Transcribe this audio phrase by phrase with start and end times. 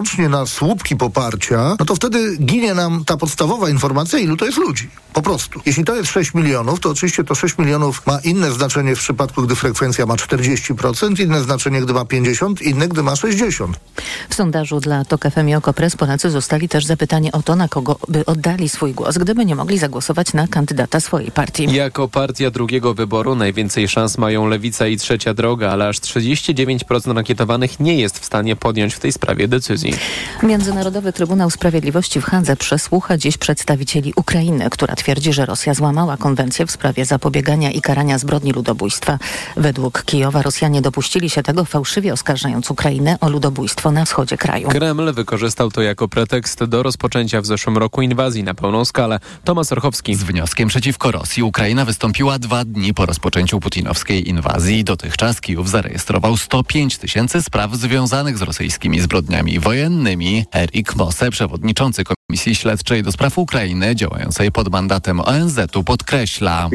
[0.00, 4.58] wyłącznie na słupki poparcia, no to wtedy ginie nam ta podstawowa informacja, ilu to jest
[4.58, 4.88] ludzi.
[5.12, 5.60] Po prostu.
[5.66, 9.42] Jeśli to jest 6 milionów, to oczywiście to 6 milionów ma inne znaczenie w przypadku,
[9.42, 13.72] gdy frekwencja ma 40%, inne znaczenie, gdy ma 50%, inne, gdy ma 60%.
[14.28, 17.96] W sondażu dla TOK FM i Okopres Polacy zostali też zapytani o to, na kogo
[18.08, 21.72] by oddali swój głos, gdyby nie mogli zagłosować na kandydata swojej partii.
[21.72, 27.80] Jako partia drugiego wyboru najwięcej szans mają Lewica i Trzecia Droga, ale aż 39% ankietowanych
[27.80, 29.89] nie jest w stanie podjąć w tej sprawie decyzji.
[30.42, 36.66] Międzynarodowy Trybunał Sprawiedliwości w Hadze przesłucha dziś przedstawicieli Ukrainy, która twierdzi, że Rosja złamała konwencję
[36.66, 39.18] w sprawie zapobiegania i karania zbrodni ludobójstwa.
[39.56, 44.68] Według Kijowa Rosjanie dopuścili się tego fałszywie oskarżając Ukrainę o ludobójstwo na wschodzie kraju.
[44.68, 49.18] Kreml wykorzystał to jako pretekst do rozpoczęcia w zeszłym roku inwazji na pełną skalę.
[49.44, 50.14] Tomasz Orchowski.
[50.14, 54.84] Z wnioskiem przeciwko Rosji Ukraina wystąpiła dwa dni po rozpoczęciu putinowskiej inwazji.
[54.84, 59.79] Dotychczas Kijów zarejestrował 105 tysięcy spraw związanych z rosyjskimi zbrodniami wojennymi.
[60.54, 66.70] Erik Mosse, przewodniczący Komisji Śledczej do spraw Ukrainy działającej pod mandatem ONZ-u podkreśla.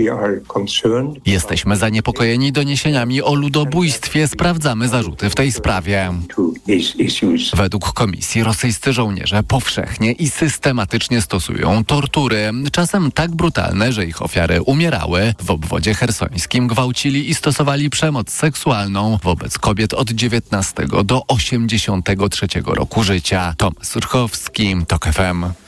[1.25, 4.27] Jesteśmy zaniepokojeni doniesieniami o ludobójstwie.
[4.27, 6.13] Sprawdzamy zarzuty w tej sprawie.
[7.53, 14.61] Według komisji rosyjscy żołnierze powszechnie i systematycznie stosują tortury, czasem tak brutalne, że ich ofiary
[14.61, 15.33] umierały.
[15.41, 23.03] W obwodzie hersońskim gwałcili i stosowali przemoc seksualną wobec kobiet od 19 do 83 roku
[23.03, 23.53] życia.
[23.57, 25.44] Tomasz Urchowski, TOK FM.
[25.45, 25.64] Mama.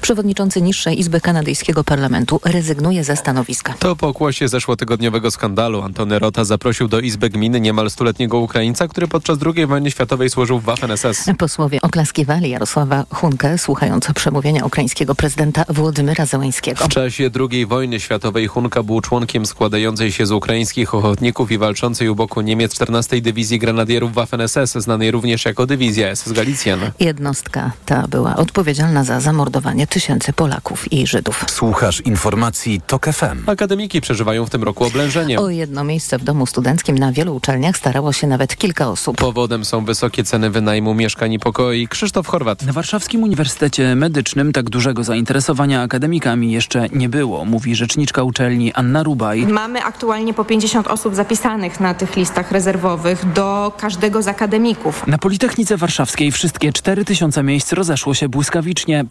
[0.00, 3.74] Przewodniczący Niższej Izby Kanadyjskiego Parlamentu rezygnuje ze stanowiska.
[3.78, 5.82] To pokłosie zeszłotygodniowego skandalu.
[5.82, 10.60] Antony Rota zaprosił do Izby Gminy niemal stuletniego Ukraińca, który podczas II wojny światowej służył
[10.60, 11.34] w Waffen-SS.
[11.34, 16.84] Posłowie oklaskiwali Jarosława Hunkę, słuchając przemówienia ukraińskiego prezydenta Włodymyra Zełańskiego.
[16.84, 22.08] W czasie II wojny światowej Hunka był członkiem składającej się z ukraińskich ochotników i walczącej
[22.08, 26.80] u boku Niemiec 14 Dywizji Grenadierów Waffen-SS, znanej również jako Dywizja SS Galicjan.
[27.00, 29.45] Jednostka ta była odpowiedzialna za zamordowanie
[29.88, 31.44] tysięcy Polaków i Żydów.
[31.48, 33.50] Słuchasz informacji TOK FM.
[33.50, 35.40] Akademiki przeżywają w tym roku oblężenie.
[35.40, 39.16] O jedno miejsce w domu studenckim na wielu uczelniach starało się nawet kilka osób.
[39.16, 41.88] Powodem są wysokie ceny wynajmu mieszkań i pokoi.
[41.88, 42.62] Krzysztof Chorwat.
[42.62, 49.02] Na Warszawskim Uniwersytecie Medycznym tak dużego zainteresowania akademikami jeszcze nie było, mówi rzeczniczka uczelni Anna
[49.02, 49.46] Rubaj.
[49.46, 55.06] Mamy aktualnie po 50 osób zapisanych na tych listach rezerwowych do każdego z akademików.
[55.06, 59.04] Na Politechnice Warszawskiej wszystkie 4000 miejsc rozeszło się błyskawicznie.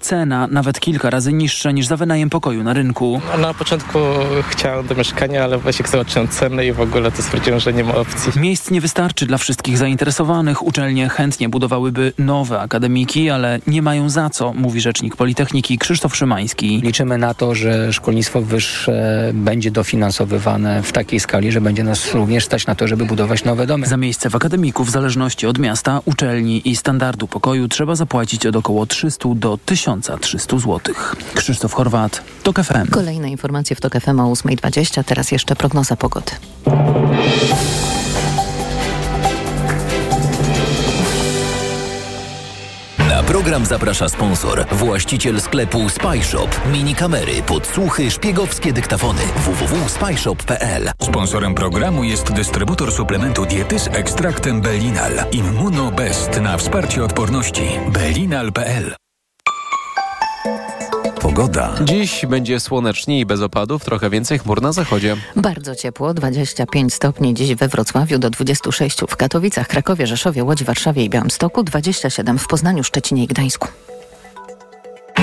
[0.00, 3.20] Cena, nawet kilka razy niższa niż za wynajem pokoju na rynku.
[3.32, 3.98] No, na początku
[4.48, 7.94] chciałem do mieszkania, ale właśnie zobaczyłem cenę i w ogóle to stwierdziłem, że nie ma
[7.94, 8.40] opcji.
[8.40, 10.62] Miejsc nie wystarczy dla wszystkich zainteresowanych.
[10.62, 16.80] Uczelnie chętnie budowałyby nowe akademiki, ale nie mają za co, mówi rzecznik Politechniki Krzysztof Szymański.
[16.84, 22.44] Liczymy na to, że szkolnictwo wyższe będzie dofinansowywane w takiej skali, że będzie nas również
[22.44, 23.86] stać na to, żeby budować nowe domy.
[23.86, 28.56] Za miejsce w akademiku w zależności od miasta, uczelni i standardu pokoju trzeba zapłacić od
[28.56, 30.80] około 300 do 1300 zł.
[31.34, 32.90] Krzysztof Chorwat, TOK FM.
[32.90, 36.32] Kolejne informacje w TOK FM o 8.20, teraz jeszcze prognoza pogody.
[43.22, 46.48] Na program zaprasza sponsor, właściciel sklepu Spyshop.
[46.72, 49.22] Mini kamery, podsłuchy, szpiegowskie dyktafony.
[49.36, 55.12] www.spyshop.pl Sponsorem programu jest dystrybutor suplementu diety z ekstraktem Belinal.
[55.32, 57.62] Immunobest na wsparcie odporności.
[57.92, 59.01] Belinal.pl
[61.22, 61.74] Pogoda.
[61.84, 65.16] Dziś będzie słonecznie i bez opadów, trochę więcej chmur na zachodzie.
[65.36, 71.04] Bardzo ciepło, 25 stopni dziś we Wrocławiu, do 26 w Katowicach, Krakowie, Rzeszowie, Łodzi, Warszawie
[71.04, 73.68] i Białymstoku, 27 w Poznaniu, Szczecinie i Gdańsku.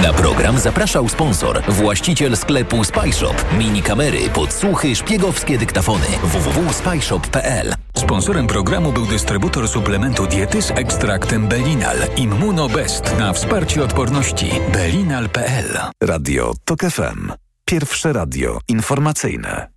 [0.04, 3.46] Na program zapraszał sponsor, właściciel sklepu Spyshop.
[3.58, 6.06] Mini kamery, podsłuchy, szpiegowskie dyktafony.
[6.24, 11.98] www.spyshop.pl Sponsorem programu był dystrybutor suplementu diety z ekstraktem Belinal.
[12.18, 14.52] Immunobest na wsparcie odporności.
[14.74, 17.32] Belinal.pl Radio TOK FM.
[17.66, 19.68] Pierwsze radio informacyjne.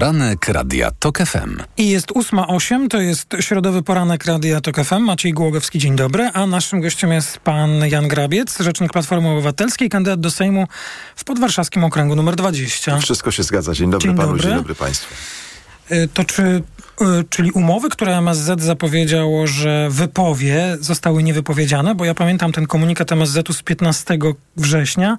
[0.00, 1.62] Poranek Radia TOK FM.
[1.76, 5.00] I jest 8.08, to jest środowy poranek Radia TOK FM.
[5.00, 6.30] Maciej Głogowski, dzień dobry.
[6.34, 10.66] A naszym gościem jest pan Jan Grabiec, rzecznik Platformy Obywatelskiej, kandydat do Sejmu
[11.16, 12.98] w podwarszawskim okręgu numer 20.
[12.98, 13.74] Wszystko się zgadza.
[13.74, 14.42] Dzień dobry Dzień panu, dobry.
[14.42, 15.14] dzień dobry państwu.
[15.92, 21.94] Y, To czy, y, czyli umowy, które MSZ zapowiedziało, że wypowie, zostały niewypowiedziane?
[21.94, 24.18] Bo ja pamiętam ten komunikat MSZ-u z 15
[24.56, 25.18] września,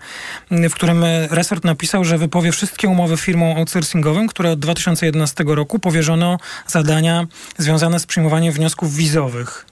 [0.51, 6.37] w którym resort napisał, że wypowie wszystkie umowy firmom outsourcingowym, które od 2011 roku powierzono
[6.67, 7.27] zadania
[7.57, 9.65] związane z przyjmowaniem wniosków wizowych.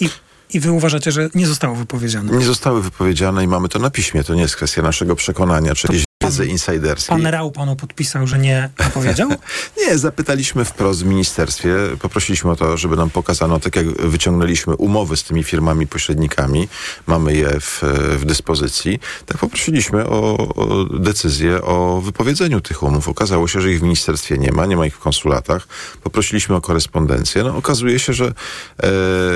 [0.00, 0.08] I,
[0.52, 2.38] I wy uważacie, że nie zostało wypowiedziane?
[2.38, 4.24] Nie zostały wypowiedziane i mamy to na piśmie.
[4.24, 5.74] To nie jest kwestia naszego przekonania.
[5.74, 7.16] Czyli wiedzy insiderskiej.
[7.16, 9.30] Pan Rał panu podpisał, że nie powiedział?
[9.80, 15.16] nie, zapytaliśmy wprost w ministerstwie, poprosiliśmy o to, żeby nam pokazano, tak jak wyciągnęliśmy umowy
[15.16, 16.68] z tymi firmami pośrednikami,
[17.06, 17.82] mamy je w,
[18.18, 23.08] w dyspozycji, tak poprosiliśmy o, o decyzję o wypowiedzeniu tych umów.
[23.08, 25.68] Okazało się, że ich w ministerstwie nie ma, nie ma ich w konsulatach.
[26.02, 27.44] Poprosiliśmy o korespondencję.
[27.44, 28.32] No, okazuje się, że e,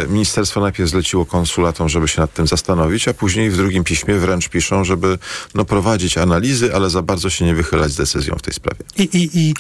[0.09, 4.49] ministerstwo najpierw zleciło konsulatom, żeby się nad tym zastanowić, a później w drugim piśmie wręcz
[4.49, 5.19] piszą, żeby
[5.55, 8.81] no, prowadzić analizy, ale za bardzo się nie wychylać z decyzją w tej sprawie.
[8.97, 9.55] I, i, I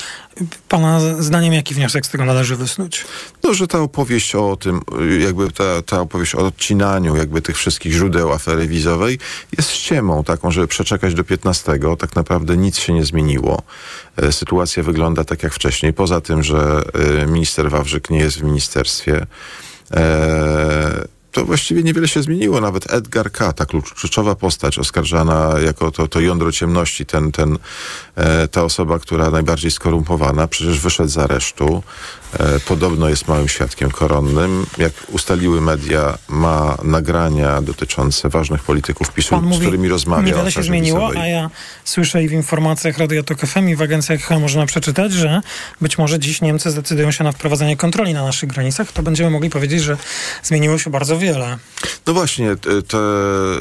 [0.68, 3.04] pana zdaniem jaki wniosek z tego należy wysnuć?
[3.42, 4.80] No, że ta opowieść o tym,
[5.20, 9.18] jakby ta, ta opowieść o odcinaniu jakby tych wszystkich źródeł afery wizowej
[9.56, 11.78] jest ściemą taką, żeby przeczekać do 15.
[11.98, 13.62] Tak naprawdę nic się nie zmieniło.
[14.16, 15.92] E, sytuacja wygląda tak jak wcześniej.
[15.92, 16.82] Poza tym, że
[17.22, 19.26] e, minister Wawrzyk nie jest w ministerstwie.
[19.90, 22.60] E, to właściwie niewiele się zmieniło.
[22.60, 27.58] Nawet Edgar K., ta kluczowa postać oskarżana jako to, to jądro ciemności, ten, ten,
[28.16, 31.82] e, ta osoba, która najbardziej skorumpowana, przecież wyszedł z aresztu.
[32.38, 34.66] E, podobno jest małym świadkiem koronnym.
[34.78, 40.22] Jak ustaliły media, ma nagrania dotyczące ważnych polityków PiSu, Pan z którymi rozmawia.
[40.22, 41.50] Niewiele się zmieniło, a ja
[41.84, 45.40] słyszę i w informacjach Radio Tok FM i w agencjach można przeczytać, że
[45.80, 48.92] być może dziś Niemcy zdecydują się na wprowadzenie kontroli na naszych granicach.
[48.92, 49.96] To będziemy mogli powiedzieć, że
[50.42, 51.58] zmieniło się bardzo wiele.
[52.06, 52.98] No właśnie, te,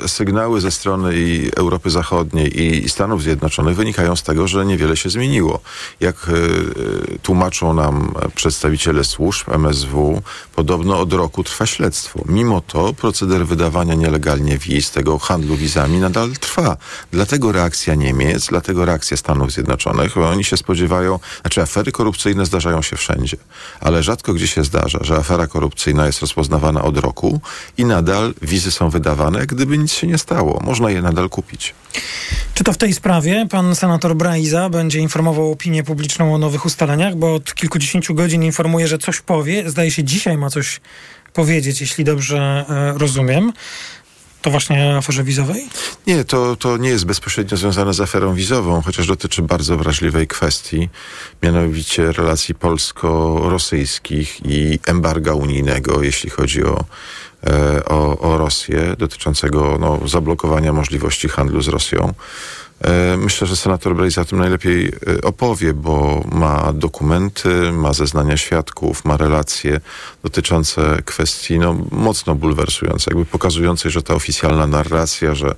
[0.08, 5.10] sygnały ze strony i Europy Zachodniej i Stanów Zjednoczonych wynikają z tego, że niewiele się
[5.10, 5.60] zmieniło.
[6.00, 8.14] Jak y, tłumaczą nam
[8.60, 10.22] przedstawiciele służb MSW,
[10.56, 12.20] podobno od roku trwa śledztwo.
[12.26, 16.78] Mimo to proceder wydawania nielegalnie wiz, tego handlu wizami nadal trwa.
[17.12, 22.82] Dlatego reakcja Niemiec, dlatego reakcja Stanów Zjednoczonych, bo oni się spodziewają, znaczy afery korupcyjne zdarzają
[22.82, 23.38] się wszędzie,
[23.80, 27.42] ale rzadko gdzie się zdarza, że afera korupcyjna jest rozpoznawana od roku
[27.78, 30.62] i nadal wizy są wydawane, gdyby nic się nie stało.
[30.64, 31.76] Można je nadal kupić.
[32.54, 37.16] Czy to w tej sprawie pan senator Braiza będzie informował opinię publiczną o nowych ustaleniach,
[37.16, 39.70] bo od kilkudziesięciu godzin informuje, że coś powie.
[39.70, 40.82] Zdaje się, dzisiaj ma coś
[41.34, 43.54] powiedzieć, jeśli dobrze e, rozumiem.
[44.42, 45.68] To właśnie aferze wizowej?
[46.08, 50.90] Nie, to, to nie jest bezpośrednio związane z aferą wizową, chociaż dotyczy bardzo wrażliwej kwestii,
[51.44, 56.86] mianowicie relacji polsko-rosyjskich i embarga unijnego, jeśli chodzi o,
[57.48, 62.14] e, o, o Rosję, dotyczącego no, zablokowania możliwości handlu z Rosją.
[62.82, 68.38] E, Myślę, że senator Brejza o tym najlepiej e, opowie, bo ma dokumenty, ma zeznania
[68.38, 69.82] świadków, ma relacje
[70.24, 75.56] dotyczące kwestii no, mocno bulwersujące, jakby pokazującej, że ta oficjalna narracja, że,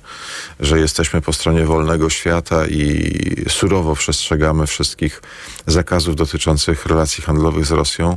[0.60, 3.12] że jesteśmy po stronie wolnego świata i
[3.48, 5.22] surowo przestrzegamy wszystkich
[5.66, 8.16] zakazów dotyczących relacji handlowych z Rosją,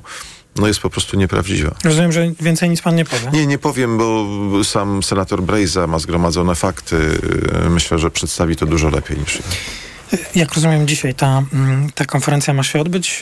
[0.55, 1.75] no jest po prostu nieprawdziwa.
[1.83, 3.29] Rozumiem, że więcej nic pan nie powie.
[3.33, 7.19] Nie, nie powiem, bo sam senator Brejza ma zgromadzone fakty.
[7.69, 9.41] Myślę, że przedstawi to dużo lepiej niż ja.
[10.35, 13.21] Jak rozumiem, dzisiaj ta, mm, ta konferencja ma się odbyć.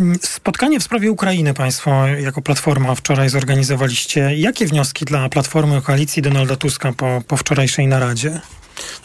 [0.00, 4.36] Mm, Spotkanie w sprawie Ukrainy Państwo jako Platforma wczoraj zorganizowaliście.
[4.36, 8.40] Jakie wnioski dla Platformy koalicji Donalda Tuska po, po wczorajszej naradzie?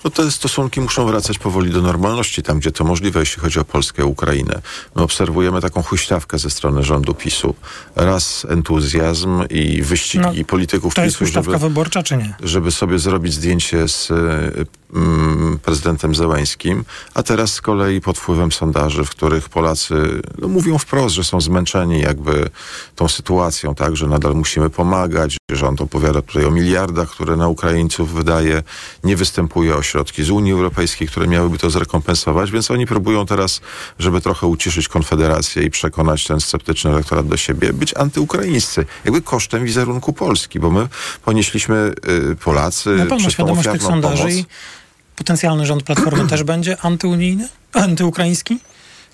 [0.03, 3.65] No te stosunki muszą wracać powoli do normalności, tam gdzie to możliwe, jeśli chodzi o
[3.65, 4.61] Polskę i Ukrainę.
[4.95, 7.55] My obserwujemy taką huśtawkę ze strony rządu PiSu.
[7.95, 12.35] Raz entuzjazm i wyścigi No, polityków To jest PiSu, huśtawka żeby, wyborcza, czy nie?
[12.43, 14.65] żeby sobie zrobić zdjęcie z y,
[15.61, 21.15] prezydentem Zełańskim, a teraz z kolei pod wpływem sondaży, w których Polacy no, mówią wprost,
[21.15, 22.49] że są zmęczeni jakby
[22.95, 27.47] tą sytuacją, tak, że nadal musimy pomagać, że rząd opowiada tutaj o miliardach, które na
[27.47, 28.63] Ukraińców wydaje,
[29.03, 33.61] nie występuje o środki z Unii Europejskiej, które miałyby to zrekompensować, więc oni próbują teraz,
[33.99, 39.65] żeby trochę uciszyć Konfederację i przekonać ten sceptyczny elektorat do siebie, być antyukraińscy, jakby kosztem
[39.65, 40.87] wizerunku Polski, bo my
[41.25, 41.93] ponieśliśmy
[42.31, 44.45] y, Polacy pewno przez tą świadomość tych ofiarną sondaży pomoc.
[45.21, 47.47] Potencjalny rząd Platformy też będzie antyunijny?
[47.73, 48.59] Antyukraiński?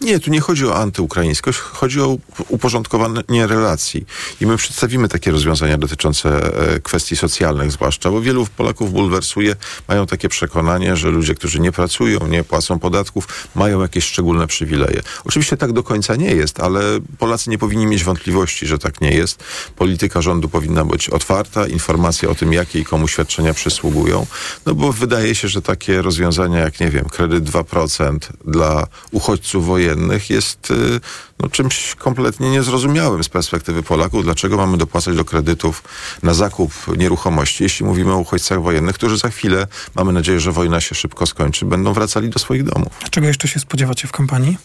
[0.02, 4.06] Nie, tu nie chodzi o antyukraińskość, chodzi o uporządkowanie relacji.
[4.42, 6.30] I my przedstawimy takie rozwiązania dotyczące
[6.76, 9.56] e, kwestii socjalnych zwłaszcza, bo wielu Polaków bulwersuje,
[9.88, 15.02] mają takie przekonanie, że ludzie, którzy nie pracują, nie płacą podatków, mają jakieś szczególne przywileje.
[15.26, 16.82] Oczywiście tak do końca nie jest, ale
[17.20, 19.44] Polacy nie powinni mieć wątpliwości, że tak nie jest.
[19.76, 24.26] Polityka rządu powinna być otwarta, informacje o tym, jakie i komu świadczenia przysługują,
[24.66, 29.87] no bo wydaje się, że takie rozwiązania jak, nie wiem, kredyt 2% dla uchodźców wojennych
[30.30, 31.00] jest y,
[31.40, 34.24] no, czymś kompletnie niezrozumiałym z perspektywy Polaków.
[34.24, 35.84] Dlaczego mamy dopłacać do kredytów
[36.24, 40.82] na zakup nieruchomości, jeśli mówimy o uchodźcach wojennych, którzy za chwilę, mamy nadzieję, że wojna
[40.82, 42.94] się szybko skończy, będą wracali do swoich domów.
[43.10, 44.58] Czego jeszcze się spodziewacie w kampanii?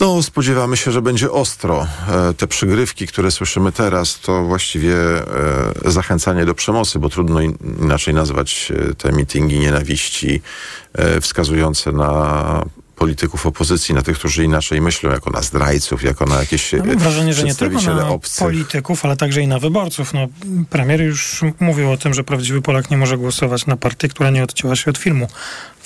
[0.00, 1.86] No, spodziewamy się, że będzie ostro.
[2.08, 7.58] E, te przygrywki, które słyszymy teraz, to właściwie e, zachęcanie do przemocy, bo trudno in,
[7.80, 10.42] inaczej nazwać e, te mitingi nienawiści
[11.20, 12.62] wskazujące na
[12.96, 16.98] polityków opozycji, na tych, którzy inaczej myślą, jako na zdrajców, jako na jakieś Ja mam
[16.98, 18.46] wrażenie, że nie tylko na obcych.
[18.46, 20.14] polityków, ale także i na wyborców.
[20.14, 20.28] No,
[20.70, 24.42] premier już mówił o tym, że prawdziwy Polak nie może głosować na partię, która nie
[24.42, 25.28] odcięła się od filmu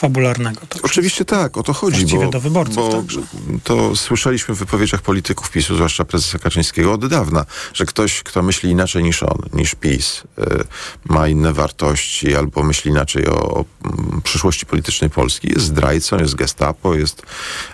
[0.00, 0.60] fabularnego.
[0.68, 3.20] To Oczywiście tak, o to chodzi, Właściwie bo, do wyborców bo także.
[3.64, 8.70] to słyszeliśmy w wypowiedziach polityków PiSu, zwłaszcza prezesa Kaczyńskiego od dawna, że ktoś, kto myśli
[8.70, 10.64] inaczej niż on, niż PiS, y,
[11.04, 16.34] ma inne wartości albo myśli inaczej o, o mm, przyszłości politycznej Polski, jest zdrajcą, jest
[16.34, 17.22] gestapo, jest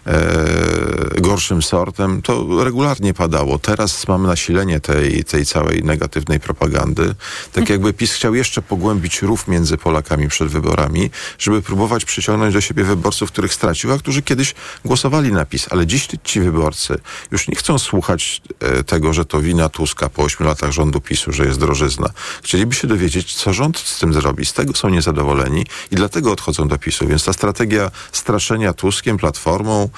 [0.07, 2.23] e, gorszym sortem.
[2.23, 3.59] To regularnie padało.
[3.59, 7.15] Teraz mamy nasilenie tej, tej całej negatywnej propagandy.
[7.53, 12.61] Tak jakby PiS chciał jeszcze pogłębić rów między Polakami przed wyborami, żeby próbować przyciągnąć do
[12.61, 14.55] siebie wyborców, których stracił, a którzy kiedyś
[14.85, 15.67] głosowali na PiS.
[15.71, 16.99] Ale dziś ci wyborcy
[17.31, 21.33] już nie chcą słuchać e, tego, że to wina Tuska po ośmiu latach rządu PiSu,
[21.33, 22.11] że jest drożyzna.
[22.43, 24.47] Chcieliby się dowiedzieć, co rząd z tym zrobi.
[24.47, 27.07] Z tego są niezadowoleni i dlatego odchodzą do PiSu.
[27.07, 29.89] Więc ta strategia straszenia Tuskiem, Platformą,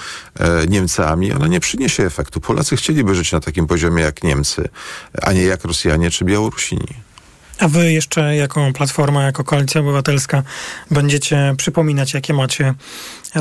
[0.41, 2.41] e, Niemcami, ona nie przyniesie efektu.
[2.41, 4.69] Polacy chcieliby żyć na takim poziomie jak Niemcy,
[5.23, 7.08] a nie jak Rosjanie czy Białorusini.
[7.59, 10.43] A wy jeszcze jako Platforma, jako Koalicja Obywatelska
[10.91, 12.75] będziecie przypominać, jakie macie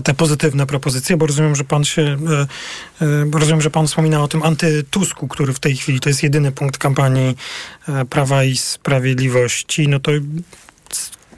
[0.03, 4.27] te pozytywne propozycje, bo rozumiem, że pan się, e, e, rozumiem, że pan wspomina o
[4.27, 7.37] tym antytusku, który w tej chwili to jest jedyny punkt kampanii
[7.87, 9.87] e, Prawa i Sprawiedliwości.
[9.87, 10.11] No to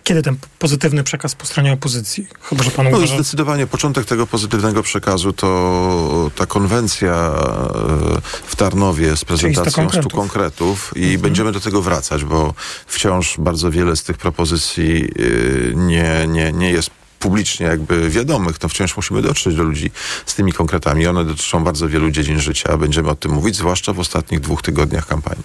[0.10, 2.28] kiedy ten pozytywny przekaz po stronie opozycji?
[2.42, 3.16] Chyba, że pan No, uważa...
[3.16, 10.12] zdecydowanie początek tego pozytywnego przekazu to ta konwencja e, w Tarnowie z prezentacją konkretów.
[10.12, 12.54] stu konkretów i będziemy do tego wracać, bo
[12.88, 16.90] wciąż bardzo wiele z tych propozycji e, nie, nie, nie jest
[17.20, 19.92] publicznie jakby wiadomych, to wciąż musimy dotrzeć do ludzi
[20.26, 21.08] z tymi konkretami.
[21.08, 22.78] One dotyczą bardzo wielu dziedzin życia.
[22.78, 25.44] Będziemy o tym mówić, zwłaszcza w ostatnich dwóch tygodniach kampanii.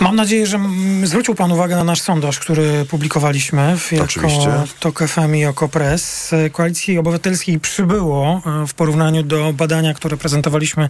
[0.00, 0.60] Mam nadzieję, że
[1.04, 4.50] zwrócił Pan uwagę na nasz sondaż, który publikowaliśmy w, jako Oczywiście.
[4.80, 6.30] TOK FM i jako Press.
[6.52, 10.88] Koalicji Obywatelskiej przybyło e, w porównaniu do badania, które prezentowaliśmy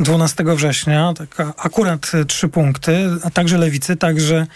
[0.00, 4.46] 12 września, tak akurat e, trzy punkty, a także Lewicy, także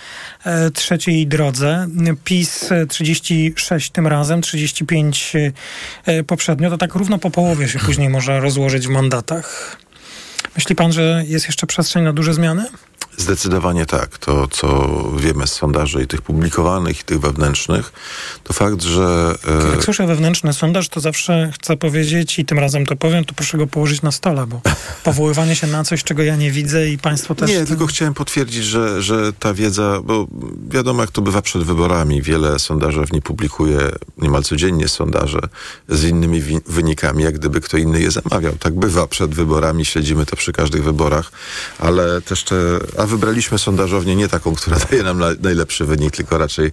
[0.44, 1.88] e, trzeciej drodze.
[2.24, 5.32] PiS e, 36 tym razem, 35
[6.06, 9.76] e, poprzednio, to tak równo po połowie się później może rozłożyć w mandatach.
[10.56, 12.64] Myśli pan, że jest jeszcze przestrzeń na duże zmiany?
[13.16, 14.18] Zdecydowanie tak.
[14.18, 17.92] To, co wiemy z sondaży i tych publikowanych, i tych wewnętrznych,
[18.44, 19.34] to fakt, że...
[19.68, 23.34] e, Jak słyszę wewnętrzny sondaż, to zawsze chcę powiedzieć i tym razem to powiem, to
[23.34, 24.60] proszę go położyć na stole, bo
[25.04, 27.50] powoływanie się na coś, czego ja nie widzę i państwo też...
[27.50, 30.26] Nie, tylko chciałem potwierdzić, że, że ta wiedza, bo
[30.68, 33.78] wiadomo jak to bywa przed wyborami, wiele sondażowni publikuje
[34.18, 35.40] niemal codziennie sondaże
[35.88, 38.52] z innymi wi- wynikami, jak gdyby kto inny je zamawiał.
[38.58, 41.32] Tak bywa przed wyborami, śledzimy to przy każdych wyborach,
[41.78, 42.56] ale też te,
[43.06, 46.72] wybraliśmy sondażownię nie taką, która daje nam na, najlepszy wynik, tylko raczej,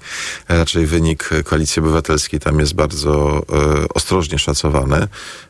[0.50, 5.08] raczej wynik Koalicji Obywatelskiej tam jest bardzo e, ostrożnie szacowany.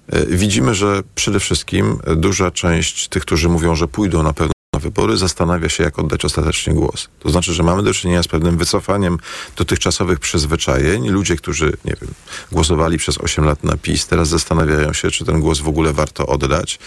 [0.08, 4.80] E, widzimy, że przede wszystkim duża część tych, którzy mówią, że pójdą na pewno na
[4.80, 7.08] wybory, zastanawia się, jak oddać ostatecznie głos.
[7.20, 9.18] To znaczy, że mamy do czynienia z pewnym wycofaniem
[9.56, 11.10] dotychczasowych przyzwyczajeń.
[11.10, 12.10] Ludzie, którzy, nie wiem,
[12.52, 16.26] głosowali przez 8 lat na PiS, teraz zastanawiają się, czy ten głos w ogóle warto
[16.26, 16.80] oddać.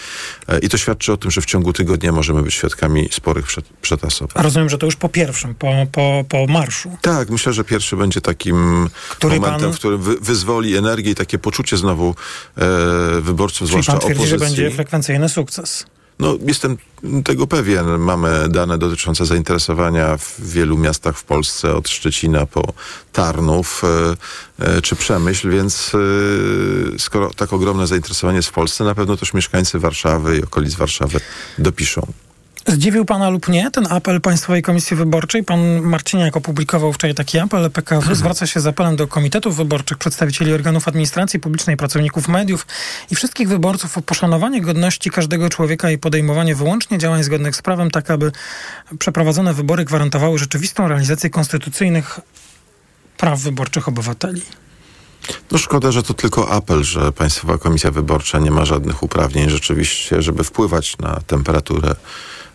[0.47, 3.61] E, I to świadczy o tym, że w ciągu tygodnia możemy być świadkami sporych przet-
[3.81, 4.31] przetasowań.
[4.35, 6.97] A rozumiem, że to już po pierwszym, po, po, po marszu.
[7.01, 11.15] Tak, myślę, że pierwszy będzie takim Który momentem, pan- w którym wy, wyzwoli energię i
[11.15, 12.15] takie poczucie znowu
[12.57, 14.63] e, wyborców, Czyli zwłaszcza pan twierdzi, że opozycji.
[14.63, 15.85] będzie frekwencyjny sukces.
[16.19, 16.77] No, jestem
[17.23, 17.97] tego pewien.
[17.97, 22.73] Mamy dane dotyczące zainteresowania w wielu miastach w Polsce, od Szczecina po
[23.11, 23.81] Tarnów
[24.59, 25.91] e, e, czy Przemyśl, więc
[26.95, 30.75] e, skoro tak ogromne zainteresowanie jest w Polsce, na pewno też mieszkańcy Warszawy i okolic
[30.75, 31.19] Warszawy
[31.57, 32.13] dopiszą.
[32.67, 35.43] Zdziwił pana lub nie ten apel Państwowej Komisji Wyborczej?
[35.43, 37.71] Pan Marciniak opublikował wczoraj taki apel.
[37.71, 42.67] PKW zwraca się z apelem do komitetów wyborczych, przedstawicieli organów administracji publicznej, pracowników mediów
[43.11, 47.91] i wszystkich wyborców o poszanowanie godności każdego człowieka i podejmowanie wyłącznie działań zgodnych z prawem,
[47.91, 48.31] tak aby
[48.99, 52.19] przeprowadzone wybory gwarantowały rzeczywistą realizację konstytucyjnych
[53.17, 54.41] praw wyborczych obywateli.
[55.51, 60.21] No szkoda, że to tylko apel, że Państwowa Komisja Wyborcza nie ma żadnych uprawnień rzeczywiście,
[60.21, 61.95] żeby wpływać na temperaturę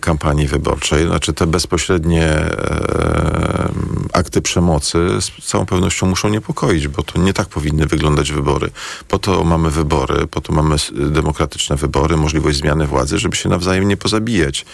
[0.00, 1.06] kampanii wyborczej.
[1.06, 3.68] Znaczy te bezpośrednie e,
[4.12, 8.70] akty przemocy z całą pewnością muszą niepokoić, bo to nie tak powinny wyglądać wybory.
[9.08, 13.88] Po to mamy wybory, po to mamy demokratyczne wybory, możliwość zmiany władzy, żeby się nawzajem
[13.88, 14.66] nie pozabijać.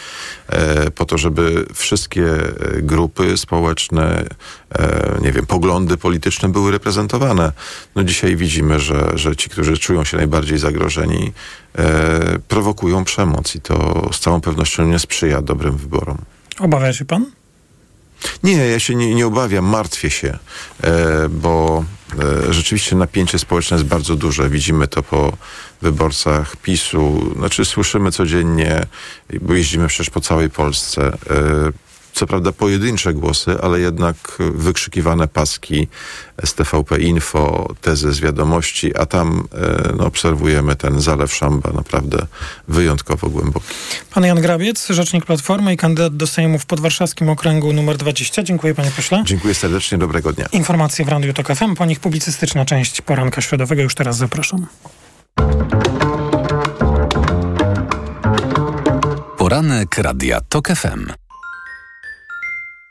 [0.48, 4.24] E, po to, żeby wszystkie e, grupy społeczne,
[4.78, 7.52] e, nie wiem, poglądy polityczne były reprezentowane.
[7.96, 11.32] No dzisiaj widzimy, że, że ci, którzy czują się najbardziej zagrożeni,
[11.78, 16.18] e, prowokują przemoc i to z całą pewnością nie sprzyja dobrym wyborom.
[16.58, 17.26] Obawia się pan?
[18.42, 20.38] Nie, ja się nie, nie obawiam, martwię się,
[20.82, 21.84] e, bo
[22.48, 24.48] e, rzeczywiście napięcie społeczne jest bardzo duże.
[24.50, 25.32] Widzimy to po
[25.82, 27.32] wyborcach PiSu.
[27.36, 28.82] Znaczy słyszymy codziennie,
[29.40, 31.18] bo jeździmy przecież po całej Polsce.
[32.12, 34.16] Co prawda pojedyncze głosy, ale jednak
[34.54, 35.88] wykrzykiwane paski
[36.44, 42.26] z TVP Info, tezy z wiadomości, a tam e, no, obserwujemy ten zalew szamba naprawdę
[42.68, 43.66] wyjątkowo głęboki.
[44.14, 48.42] Pan Jan Grabiec, rzecznik Platformy i kandydat do Sejmu w podwarszawskim okręgu numer 20.
[48.42, 49.22] Dziękuję panie pośle.
[49.26, 50.46] Dziękuję serdecznie, dobrego dnia.
[50.52, 53.82] Informacje w Radiu Tok FM, po nich publicystyczna część poranka środowego.
[53.82, 54.66] Już teraz zapraszam.
[59.38, 61.21] Poranek Radia TOK FM.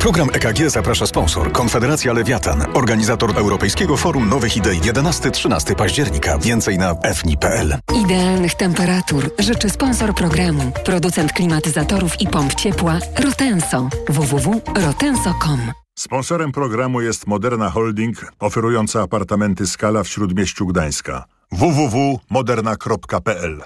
[0.00, 6.38] Program EKG zaprasza sponsor Konfederacja Lewiatan, organizator Europejskiego Forum Nowych Idei 11-13 października.
[6.38, 7.78] Więcej na fni.pl.
[8.04, 15.60] Idealnych temperatur życzy sponsor programu, producent klimatyzatorów i pomp ciepła Rotenso www.rotenso.com.
[15.98, 21.24] Sponsorem programu jest Moderna Holding, oferująca apartamenty Skala w Śródmieściu Gdańska.
[21.52, 23.62] www.moderna.pl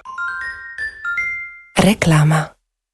[1.77, 2.54] Reklama.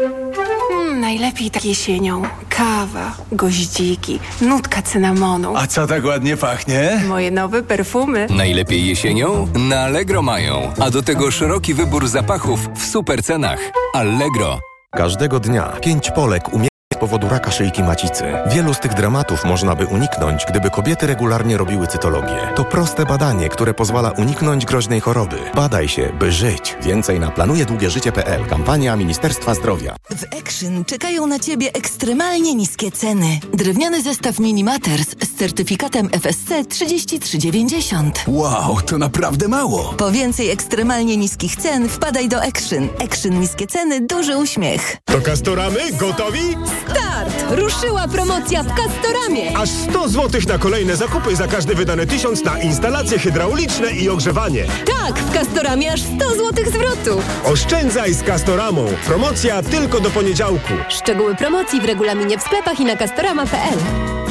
[0.00, 2.22] Mm, najlepiej tak jesienią.
[2.48, 5.56] Kawa, goździki, nutka cynamonu.
[5.56, 7.00] A co tak ładnie pachnie?
[7.08, 8.26] Moje nowe perfumy.
[8.30, 9.48] Najlepiej jesienią?
[9.68, 10.72] Na Allegro mają.
[10.80, 13.58] A do tego szeroki wybór zapachów w super cenach.
[13.94, 14.58] Allegro.
[14.90, 16.71] Każdego dnia pięć Polek umiera z
[17.02, 18.24] powodu raka szyjki macicy.
[18.46, 22.38] Wielu z tych dramatów można by uniknąć, gdyby kobiety regularnie robiły cytologię.
[22.54, 25.36] To proste badanie, które pozwala uniknąć groźnej choroby.
[25.54, 26.76] Badaj się, by żyć.
[26.82, 28.46] Więcej na planujedługieżycie.pl.
[28.46, 29.96] Kampania Ministerstwa Zdrowia.
[30.10, 33.40] W Action czekają na Ciebie ekstremalnie niskie ceny.
[33.54, 38.24] Drewniany zestaw Mini Matters z certyfikatem FSC 3390.
[38.28, 39.94] Wow, to naprawdę mało.
[39.96, 42.88] Po więcej ekstremalnie niskich cen wpadaj do Action.
[43.04, 44.96] Action niskie ceny, duży uśmiech.
[45.04, 45.92] To Kastoramy?
[45.92, 46.56] Gotowi?
[46.92, 47.44] Start!
[47.50, 49.56] Ruszyła promocja w Castoramie.
[49.58, 54.64] Aż 100 zł na kolejne zakupy za każdy wydany tysiąc na instalacje hydrauliczne i ogrzewanie.
[55.00, 57.22] Tak, w Castoramie aż 100 zł zwrotu.
[57.44, 58.86] Oszczędzaj z Kastoramą.
[59.06, 60.72] Promocja tylko do poniedziałku.
[60.88, 64.21] Szczegóły promocji w regulaminie w sklepach i na castorama.pl.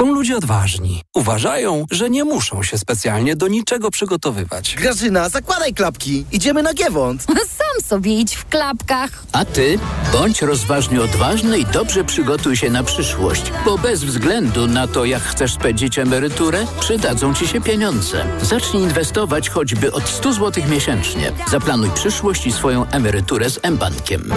[0.00, 1.02] Są ludzie odważni.
[1.14, 4.74] Uważają, że nie muszą się specjalnie do niczego przygotowywać.
[4.74, 6.24] Grażyna, zakładaj klapki.
[6.32, 7.22] Idziemy na Giewont.
[7.58, 9.24] Sam sobie idź w klapkach.
[9.32, 9.78] A ty
[10.12, 15.22] bądź rozważnie odważny i dobrze przygotuj się na przyszłość, bo bez względu na to, jak
[15.22, 18.24] chcesz spędzić emeryturę, przydadzą ci się pieniądze.
[18.42, 21.32] Zacznij inwestować choćby od 100 zł miesięcznie.
[21.50, 24.32] Zaplanuj przyszłość i swoją emeryturę z mBankiem.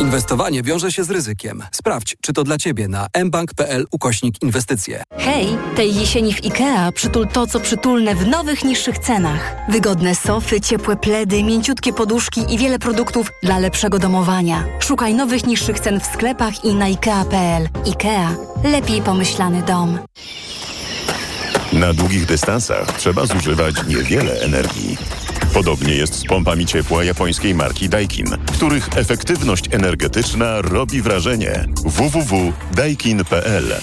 [0.00, 1.62] Inwestowanie wiąże się z ryzykiem.
[1.72, 5.07] Sprawdź, czy to dla Ciebie na mbank.pl ukośnik inwestycje.
[5.16, 9.56] Hej, tej jesieni w IKEA przytul to, co przytulne w nowych, niższych cenach.
[9.68, 14.64] Wygodne sofy, ciepłe pledy, mięciutkie poduszki i wiele produktów dla lepszego domowania.
[14.80, 17.68] Szukaj nowych, niższych cen w sklepach i na IKEA.pl.
[17.86, 18.28] IKEA.
[18.64, 19.98] Lepiej pomyślany dom.
[21.72, 24.96] Na długich dystansach trzeba zużywać niewiele energii.
[25.54, 31.64] Podobnie jest z pompami ciepła japońskiej marki Daikin, których efektywność energetyczna robi wrażenie.
[31.84, 33.80] www.daikin.pl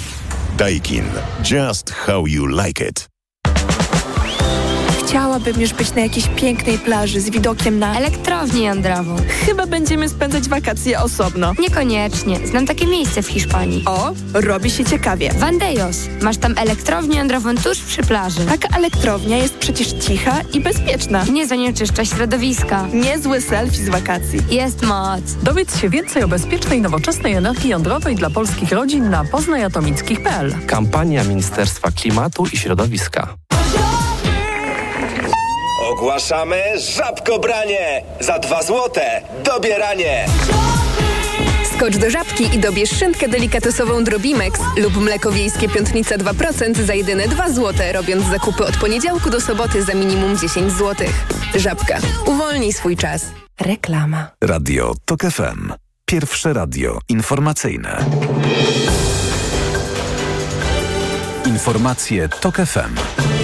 [0.57, 1.05] Daikin.
[1.43, 3.07] Just how you like it.
[5.07, 7.97] Chciałabym już być na jakiejś pięknej plaży z widokiem na...
[7.97, 9.15] Elektrownię jądrową.
[9.45, 11.53] Chyba będziemy spędzać wakacje osobno.
[11.59, 12.47] Niekoniecznie.
[12.47, 13.83] Znam takie miejsce w Hiszpanii.
[13.85, 15.33] O, robi się ciekawie.
[15.33, 15.97] Vandejos.
[16.21, 18.45] Masz tam elektrownię jądrową tuż przy plaży.
[18.45, 21.23] Taka elektrownia jest przecież cicha i bezpieczna.
[21.23, 22.87] Nie zanieczyszcza środowiska.
[22.93, 24.39] Niezły selfie z wakacji.
[24.49, 25.21] Jest moc.
[25.43, 30.55] Dowiedz się więcej o bezpiecznej, nowoczesnej energii jądrowej dla polskich rodzin na poznajatomickich.pl.
[30.67, 33.44] Kampania Ministerstwa Klimatu i Środowiska.
[35.95, 36.63] Ogłaszamy
[36.95, 38.03] żabkobranie!
[38.19, 40.25] Za dwa złote dobieranie!
[41.75, 47.27] Skocz do żabki i dobierz szynkę delikatesową Drobimex lub mleko wiejskie piątnica 2% za jedyne
[47.27, 51.07] 2 zł, robiąc zakupy od poniedziałku do soboty za minimum 10 zł.
[51.55, 51.97] Żabka.
[52.25, 53.25] Uwolnij swój czas.
[53.61, 54.27] Reklama.
[54.41, 55.73] Radio TOK FM.
[56.05, 58.05] Pierwsze radio informacyjne.
[61.45, 63.34] Informacje TOK FM.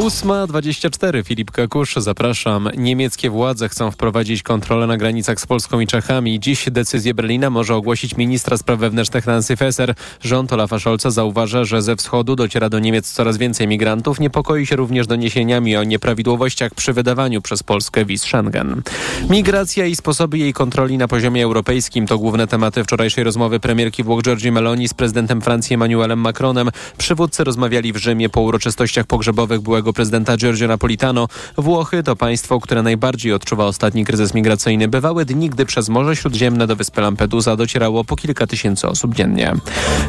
[0.00, 2.68] 8.24 Filip Kakusz, zapraszam.
[2.76, 6.40] Niemieckie władze chcą wprowadzić kontrolę na granicach z Polską i Czechami.
[6.40, 9.94] Dziś decyzję Berlina może ogłosić ministra spraw wewnętrznych Nancy Faeser.
[10.22, 14.20] Rząd Olafa Scholza zauważa, że ze wschodu dociera do Niemiec coraz więcej migrantów.
[14.20, 18.82] Niepokoi się również doniesieniami o nieprawidłowościach przy wydawaniu przez Polskę wiz Schengen.
[19.30, 24.22] Migracja i sposoby jej kontroli na poziomie europejskim to główne tematy wczorajszej rozmowy premierki Włoch
[24.22, 26.70] Giorgi Meloni z prezydentem Francji Emmanuelem Macronem.
[26.98, 31.28] Przywódcy rozmawiali w Rzymie po uroczystościach pogrzebowych byłego prezydenta Giorgio Napolitano.
[31.56, 34.88] Włochy to państwo, które najbardziej odczuwa ostatni kryzys migracyjny.
[34.88, 39.52] Bywały dni, gdy przez Morze Śródziemne do wyspy Lampedusa docierało po kilka tysięcy osób dziennie.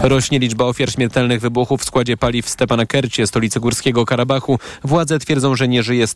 [0.01, 4.59] Rośnie liczba ofiar śmiertelnych wybuchów w składzie paliw w Stepanakercie, stolicy Górskiego Karabachu.
[4.83, 6.07] Władze twierdzą, że nie żyje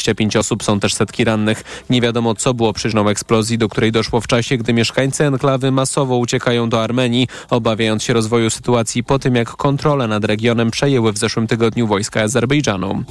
[0.00, 1.84] 125 osób, są też setki rannych.
[1.90, 6.16] Nie wiadomo, co było przyczyną eksplozji, do której doszło w czasie, gdy mieszkańcy enklawy masowo
[6.16, 11.18] uciekają do Armenii, obawiając się rozwoju sytuacji po tym, jak kontrolę nad regionem przejęły w
[11.18, 13.04] zeszłym tygodniu wojska Azerbejdżanu.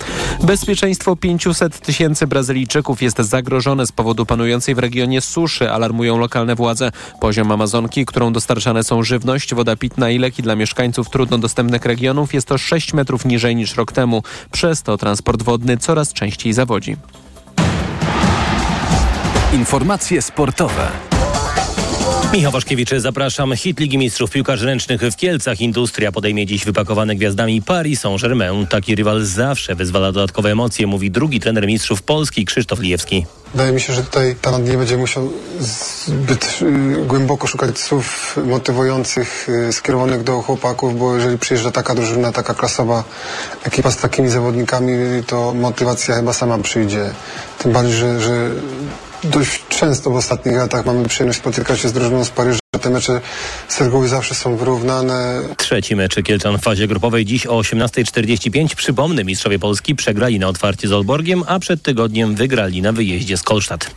[0.43, 6.91] Bezpieczeństwo 500 tysięcy Brazylijczyków jest zagrożone z powodu panującej w regionie suszy, alarmują lokalne władze.
[7.21, 12.33] Poziom Amazonki, którą dostarczane są żywność, woda pitna i leki dla mieszkańców trudno dostępnych regionów
[12.33, 14.23] jest to 6 metrów niżej niż rok temu.
[14.51, 16.95] Przez to transport wodny coraz częściej zawodzi.
[19.53, 20.87] Informacje sportowe.
[22.33, 23.55] Michał Waszkiewicz, zapraszam.
[23.55, 25.61] Hit Ligi Mistrzów Piłkarzy Ręcznych w Kielcach.
[25.61, 28.67] Industria podejmie dziś wypakowane gwiazdami Paris Saint-Germain.
[28.67, 33.25] Taki rywal zawsze wyzwala dodatkowe emocje, mówi drugi trener mistrzów Polski Krzysztof Lijewski.
[33.51, 39.49] Wydaje mi się, że tutaj Tarant nie będzie musiał zbyt y, głęboko szukać słów motywujących,
[39.69, 43.03] y, skierowanych do chłopaków, bo jeżeli przyjeżdża taka drużyna, taka klasowa
[43.63, 44.93] ekipa z takimi zawodnikami,
[45.27, 47.11] to motywacja chyba sama przyjdzie.
[47.57, 48.49] Tym bardziej, że, że
[49.23, 52.58] dość często w ostatnich latach mamy przyjemność spotykać się z drużyną z Paryża.
[52.81, 53.21] Te mecze
[53.67, 55.41] z reguły zawsze są wyrównane.
[55.57, 58.75] Trzeci mecz Kielczan w fazie grupowej dziś o 18.45.
[58.75, 63.43] Przypomnę, mistrzowie Polski przegrali na otwarcie z Olborgiem, a przed tygodniem wygrali na wyjeździe z
[63.43, 63.91] Kolsztat.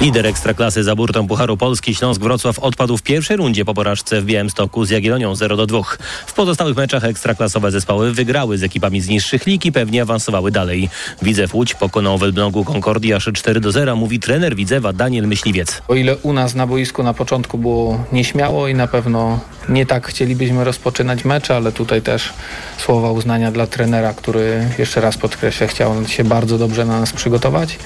[0.00, 4.24] Lider Ekstraklasy za burtą Pucharu Polski Śląsk Wrocław odpadł w pierwszej rundzie po porażce w
[4.24, 5.82] Białymstoku z Jagiellonią 0-2.
[6.26, 10.88] W pozostałych meczach ekstraklasowe zespoły wygrały z ekipami z niższych lig i pewnie awansowały dalej.
[11.22, 15.82] Widzew Łódź pokonał w Elblągu Concordia aż 4-0, mówi trener Widzewa Daniel Myśliwiec.
[15.88, 20.06] O ile u nas na boisku na początku było nieśmiało i na pewno nie tak
[20.06, 22.32] chcielibyśmy rozpoczynać mecze, ale tutaj też
[22.78, 27.78] słowa uznania dla trenera, który jeszcze raz podkreślę, chciał się bardzo dobrze na nas przygotować.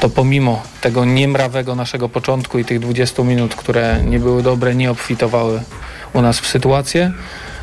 [0.00, 4.90] To pomimo tego niemrawego naszego początku i tych 20 minut, które nie były dobre, nie
[4.90, 5.60] obfitowały
[6.12, 7.12] u nas w sytuację.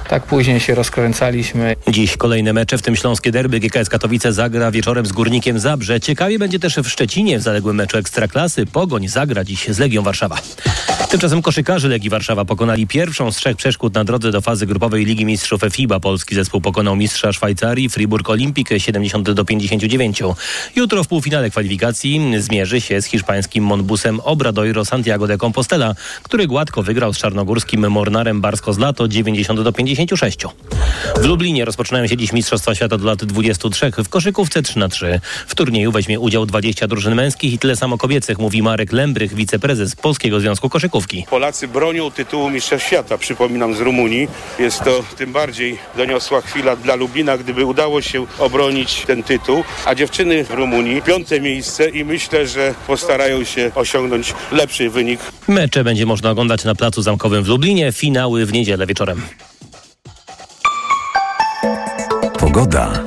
[0.09, 1.75] Tak później się rozkręcaliśmy.
[1.87, 3.59] Dziś kolejne mecze, w tym śląskie derby.
[3.59, 5.99] GKS Katowice zagra wieczorem z Górnikiem Zabrze.
[5.99, 8.65] Ciekawie będzie też w Szczecinie w zaległym meczu Ekstraklasy.
[8.65, 10.37] Pogoń zagra dziś z Legią Warszawa.
[11.09, 15.25] Tymczasem koszykarze Legii Warszawa pokonali pierwszą z trzech przeszkód na drodze do fazy grupowej Ligi
[15.25, 15.99] Mistrzów FIBA.
[15.99, 20.19] Polski zespół pokonał mistrza Szwajcarii Friburg Olimpik 70 do 59.
[20.75, 26.83] Jutro w półfinale kwalifikacji zmierzy się z hiszpańskim Monbusem Obradoiro Santiago de Compostela, który gładko
[26.83, 30.39] wygrał z czarnogórskim Mornarem Barsko z Lato 90 do 56.
[31.21, 35.21] W Lublinie rozpoczynają się dziś Mistrzostwa Świata do lat 23 w koszykówce 3 na 3
[35.47, 39.95] W turnieju weźmie udział 20 drużyn męskich i tyle samo kobiecych, mówi Marek Lembrych, wiceprezes
[39.95, 41.25] Polskiego Związku Koszykówki.
[41.29, 44.27] Polacy bronią tytułu Mistrza Świata, przypominam, z Rumunii.
[44.59, 49.63] Jest to tym bardziej doniosła chwila dla Lublina, gdyby udało się obronić ten tytuł.
[49.85, 55.19] A dziewczyny w Rumunii piąte miejsce i myślę, że postarają się osiągnąć lepszy wynik.
[55.47, 59.21] Mecze będzie można oglądać na Placu Zamkowym w Lublinie, finały w niedzielę wieczorem.
[62.53, 63.03] Pogoda.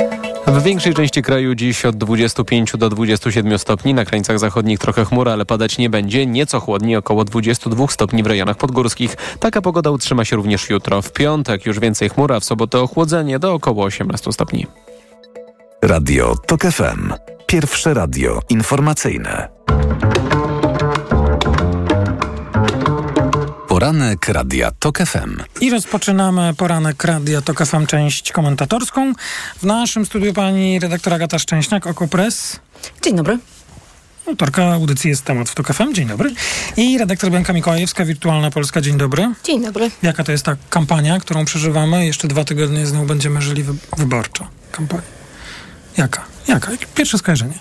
[0.46, 5.32] W większej części kraju dziś od 25 do 27 stopni, na krańcach zachodnich trochę chmura,
[5.32, 6.26] ale padać nie będzie.
[6.26, 9.16] Nieco chłodniej, około 22 stopni w rejonach podgórskich.
[9.40, 11.02] Taka pogoda utrzyma się również jutro.
[11.02, 14.66] W piątek już więcej chmura, w sobotę ochłodzenie do około 18 stopni.
[15.82, 17.12] Radio TOK FM.
[17.46, 19.48] Pierwsze radio informacyjne.
[23.82, 25.36] Poranek Radia TOK FM.
[25.60, 29.12] I rozpoczynamy poranek Radia TOK FM, część komentatorską.
[29.56, 32.60] W naszym studiu pani redaktor Agata Szczęśniak, Okopres.
[33.02, 33.38] Dzień dobry.
[34.28, 35.94] Autorka audycji jest temat w TOK FM.
[35.94, 36.34] Dzień dobry.
[36.76, 38.80] I redaktor Bianka Mikołajewska, Wirtualna Polska.
[38.80, 39.34] Dzień dobry.
[39.44, 39.90] Dzień dobry.
[40.02, 42.06] Jaka to jest ta kampania, którą przeżywamy?
[42.06, 44.48] Jeszcze dwa tygodnie z nią będziemy żyli wy wyborczo.
[44.72, 45.02] Kampania.
[45.96, 46.24] Jaka?
[46.48, 46.72] Jaka?
[46.94, 47.58] Pierwsze skojarzenie.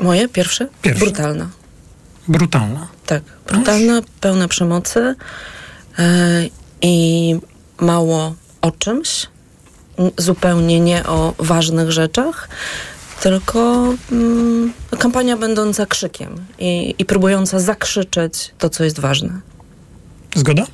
[0.00, 0.28] Moje?
[0.28, 0.68] Pierwsze?
[0.82, 1.04] Pierwsze.
[1.04, 1.59] Brutalna.
[2.30, 2.88] Brutalna.
[3.06, 3.22] Tak.
[3.46, 5.14] Brutalna, pełna przemocy
[5.98, 6.04] yy,
[6.82, 7.36] i
[7.80, 9.26] mało o czymś.
[10.16, 12.48] Zupełnie nie o ważnych rzeczach
[13.20, 19.40] tylko mm, kampania będąca krzykiem i, i próbująca zakrzyczeć to, co jest ważne.
[20.36, 20.66] Zgoda?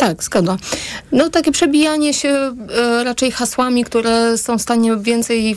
[0.00, 0.56] Tak, zgoda.
[1.12, 5.56] No takie przebijanie się e, raczej hasłami, które są w stanie więcej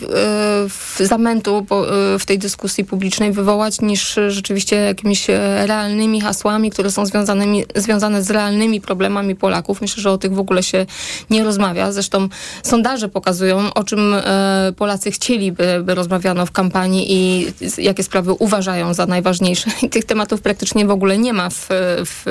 [1.00, 6.72] e, zamętu po, e, w tej dyskusji publicznej wywołać, niż rzeczywiście jakimiś e, realnymi hasłami,
[6.72, 7.04] które są
[7.76, 9.82] związane z realnymi problemami Polaków.
[9.82, 10.86] Myślę, że o tych w ogóle się
[11.30, 11.92] nie rozmawia.
[11.92, 12.30] Zresztą
[12.64, 18.94] sondaże pokazują, o czym e, Polacy chcieliby, by rozmawiano w kampanii i jakie sprawy uważają
[18.94, 19.72] za najważniejsze.
[19.82, 21.68] I tych tematów praktycznie w ogóle nie ma w,
[22.06, 22.26] w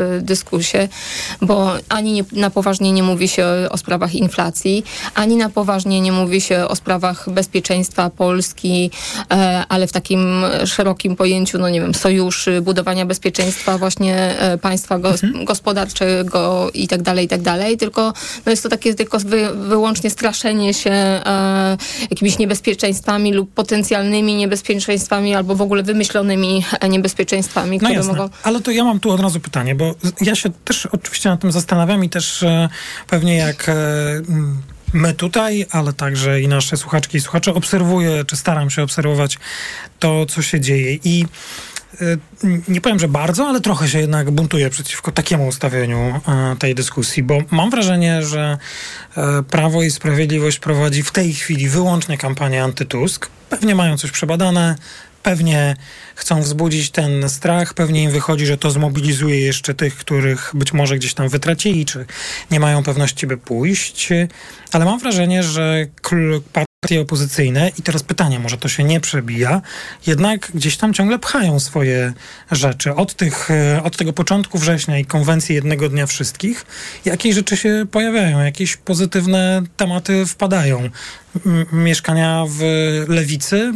[1.42, 4.84] bo ani nie, na poważnie nie mówi się o, sprawach inflacji,
[5.14, 8.90] ani na poważnie nie mówi się o sprawach bezpieczeństwa Polski,
[9.30, 14.98] e, ale w takim szerokim pojęciu, no nie wiem, sojuszy, budowania bezpieczeństwa właśnie e, państwa
[14.98, 15.44] gos, mhm.
[15.44, 18.12] gospodarczego i tak dalej, i tak dalej, tylko
[18.46, 21.76] no jest to takie tylko wy, wyłącznie straszenie się e,
[22.10, 28.12] jakimiś niebezpieczeństwami lub potencjalnymi niebezpieczeństwami albo w ogóle wymyślonymi niebezpieczeństwami, no które jasne.
[28.12, 28.28] mogą...
[28.42, 31.52] Ale to ja mam tu od razu pytanie, bo ja się też oczywiście nad tym
[31.52, 32.68] zastanawiam, i też e,
[33.08, 33.74] pewnie jak e,
[34.92, 39.38] my tutaj, ale także i nasze słuchaczki i słuchacze obserwuję, czy staram się obserwować
[39.98, 40.98] to, co się dzieje.
[41.04, 41.26] I
[42.00, 42.04] e,
[42.68, 46.20] nie powiem, że bardzo, ale trochę się jednak buntuję przeciwko takiemu ustawieniu
[46.58, 48.58] tej dyskusji, bo mam wrażenie, że
[49.50, 53.28] Prawo i Sprawiedliwość prowadzi w tej chwili wyłącznie kampanię antytusk.
[53.50, 54.76] Pewnie mają coś przebadane,
[55.22, 55.76] pewnie
[56.14, 60.96] chcą wzbudzić ten strach, pewnie im wychodzi, że to zmobilizuje jeszcze tych, których być może
[60.96, 62.06] gdzieś tam wytracili, czy
[62.50, 64.08] nie mają pewności, by pójść.
[64.72, 65.86] Ale mam wrażenie, że
[66.52, 69.62] partie opozycyjne, i teraz pytanie, może to się nie przebija,
[70.06, 72.12] jednak gdzieś tam ciągle pchają swoje
[72.50, 72.94] rzeczy.
[72.94, 73.48] Od, tych,
[73.82, 76.66] od tego początku września i konwencji jednego dnia wszystkich,
[77.04, 80.90] jakieś rzeczy się pojawiają, jakieś pozytywne tematy wpadają.
[81.72, 82.60] Mieszkania w
[83.08, 83.72] lewicy,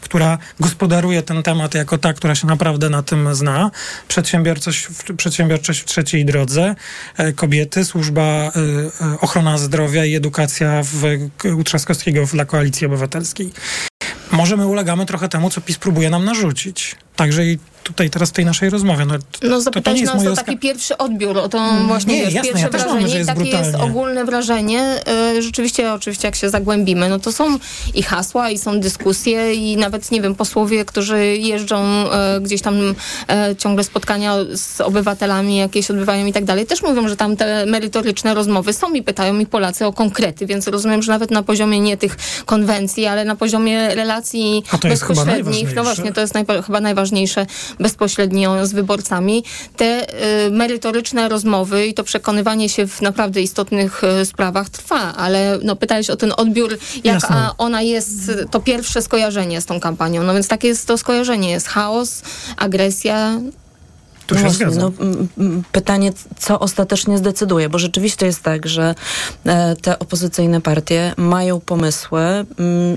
[0.00, 3.70] która gospodaruje ten temat jako ta, która się naprawdę na tym zna.
[4.08, 6.74] Przedsiębiorczość, przedsiębiorczość w trzeciej drodze,
[7.16, 8.50] e, kobiety, służba, e,
[9.06, 11.02] e, ochrona zdrowia i edukacja w,
[11.58, 13.52] u Trzaskowskiego dla Koalicji Obywatelskiej.
[14.30, 16.96] Może my ulegamy trochę temu, co PiS próbuje nam narzucić.
[17.18, 19.04] Także i tutaj teraz w tej naszej rozmowie.
[19.04, 22.52] No, no zapytać nas o taki pierwszy odbiór, o to mm, właśnie nie, wiesz, jasne,
[22.52, 22.94] pierwsze ja wrażenie.
[22.94, 23.66] Mamy, że jest takie brutalnie.
[23.66, 25.00] jest ogólne wrażenie.
[25.36, 27.58] Y, rzeczywiście, oczywiście jak się zagłębimy, no to są
[27.94, 32.74] i hasła, i są dyskusje i nawet, nie wiem, posłowie, którzy jeżdżą y, gdzieś tam
[32.74, 32.94] y,
[33.58, 38.34] ciągle spotkania z obywatelami jakieś odbywają i tak dalej, też mówią, że tam te merytoryczne
[38.34, 41.96] rozmowy są i pytają i Polacy o konkrety, więc rozumiem, że nawet na poziomie nie
[41.96, 46.34] tych konwencji, ale na poziomie relacji bezpośrednich, no właśnie, to jest
[46.66, 47.07] chyba najważniejsze,
[47.80, 49.44] bezpośrednio z wyborcami,
[49.76, 50.06] te
[50.46, 55.76] y, merytoryczne rozmowy i to przekonywanie się w naprawdę istotnych y, sprawach trwa, ale no,
[55.76, 60.34] pytałeś o ten odbiór, jak a ona jest, to pierwsze skojarzenie z tą kampanią, no
[60.34, 62.22] więc takie jest to skojarzenie, jest chaos,
[62.56, 63.40] agresja,
[64.28, 64.92] Tu się no, zgadzam.
[65.36, 68.94] No, pytanie, co ostatecznie zdecyduje, bo rzeczywiście jest tak, że
[69.46, 72.46] e, te opozycyjne partie mają pomysły m,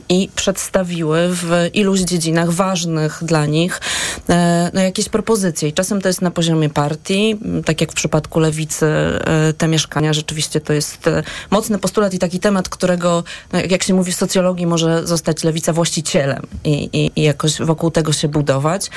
[0.09, 3.81] i przedstawiły w iluś dziedzinach ważnych dla nich
[4.29, 5.69] e, no, jakieś propozycje.
[5.69, 10.13] I czasem to jest na poziomie partii, tak jak w przypadku lewicy e, te mieszkania,
[10.13, 11.09] rzeczywiście to jest
[11.51, 15.73] mocny postulat i taki temat, którego, no, jak się mówi w socjologii, może zostać lewica
[15.73, 18.89] właścicielem i, i, i jakoś wokół tego się budować.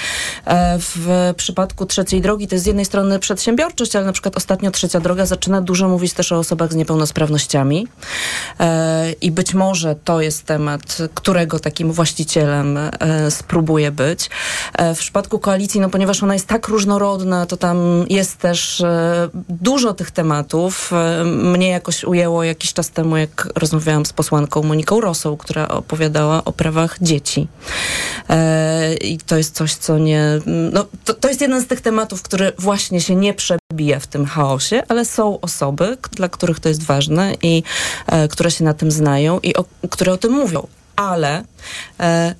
[0.78, 5.00] W przypadku trzeciej drogi to jest z jednej strony przedsiębiorczość, ale na przykład ostatnio trzecia
[5.00, 7.86] droga zaczyna dużo mówić też o osobach z niepełnosprawnościami
[8.60, 12.90] e, i być może to jest temat, którego takim właścicielem e,
[13.30, 14.30] spróbuje być.
[14.74, 18.82] E, w przypadku koalicji, no ponieważ ona jest tak różnorodna, to tam jest też
[19.48, 20.90] dużo tych tematów.
[21.24, 26.52] Mnie jakoś ujęło jakiś czas temu, jak rozmawiałam z posłanką Moniką Rosą, która opowiadała o
[26.52, 27.48] prawach dzieci.
[29.00, 30.40] I to jest coś, co nie...
[30.46, 34.26] No, to, to jest jeden z tych tematów, który właśnie się nie przebija w tym
[34.26, 37.62] chaosie, ale są osoby, dla których to jest ważne i
[38.06, 40.66] e, które się na tym znają i o, które o tym mówią.
[40.96, 41.44] ale
[42.00, 42.34] e,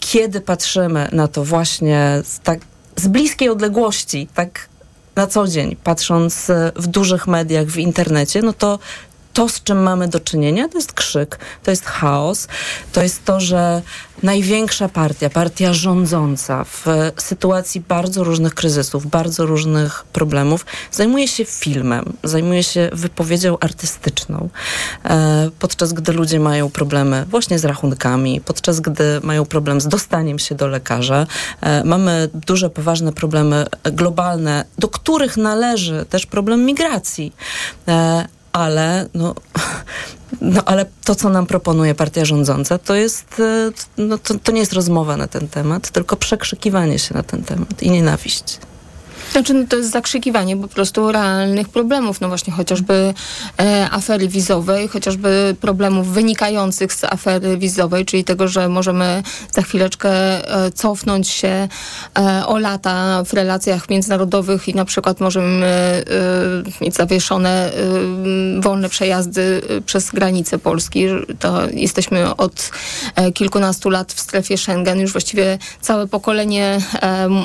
[0.00, 2.60] kiedy patrzymy na to właśnie z, tak,
[2.96, 4.68] z bliskiej odległości, tak
[5.16, 8.78] na co dzień, patrząc e, w dużych mediach, w internecie, no to
[9.38, 12.48] to, z czym mamy do czynienia, to jest krzyk, to jest chaos,
[12.92, 13.82] to jest to, że
[14.22, 22.12] największa partia, partia rządząca w sytuacji bardzo różnych kryzysów, bardzo różnych problemów, zajmuje się filmem,
[22.24, 24.48] zajmuje się wypowiedzią artystyczną,
[25.04, 30.38] e, podczas gdy ludzie mają problemy właśnie z rachunkami, podczas gdy mają problem z dostaniem
[30.38, 31.26] się do lekarza.
[31.60, 37.32] E, mamy duże, poważne problemy globalne, do których należy też problem migracji.
[38.52, 39.34] Ale no,
[40.40, 44.60] no ale to, co nam proponuje partia rządząca, to jest, e, no, to, to nie
[44.60, 48.58] jest rozmowa na ten temat, tylko przekrzykiwanie się na ten temat i nienawiść.
[49.32, 53.14] Znaczy, no to jest zakrzykiwanie po prostu realnych problemów, no właśnie chociażby
[53.60, 60.10] e, afery wizowej, chociażby problemów wynikających z afery wizowej, czyli tego, że możemy za chwileczkę
[60.10, 61.68] e, cofnąć się
[62.18, 68.88] e, o lata w relacjach międzynarodowych i na przykład możemy e, mieć zawieszone e, wolne
[68.88, 71.04] przejazdy e, przez granice Polski.
[71.38, 72.70] To jesteśmy od
[73.34, 75.00] kilkunastu lat w strefie Schengen.
[75.00, 76.78] Już właściwie całe pokolenie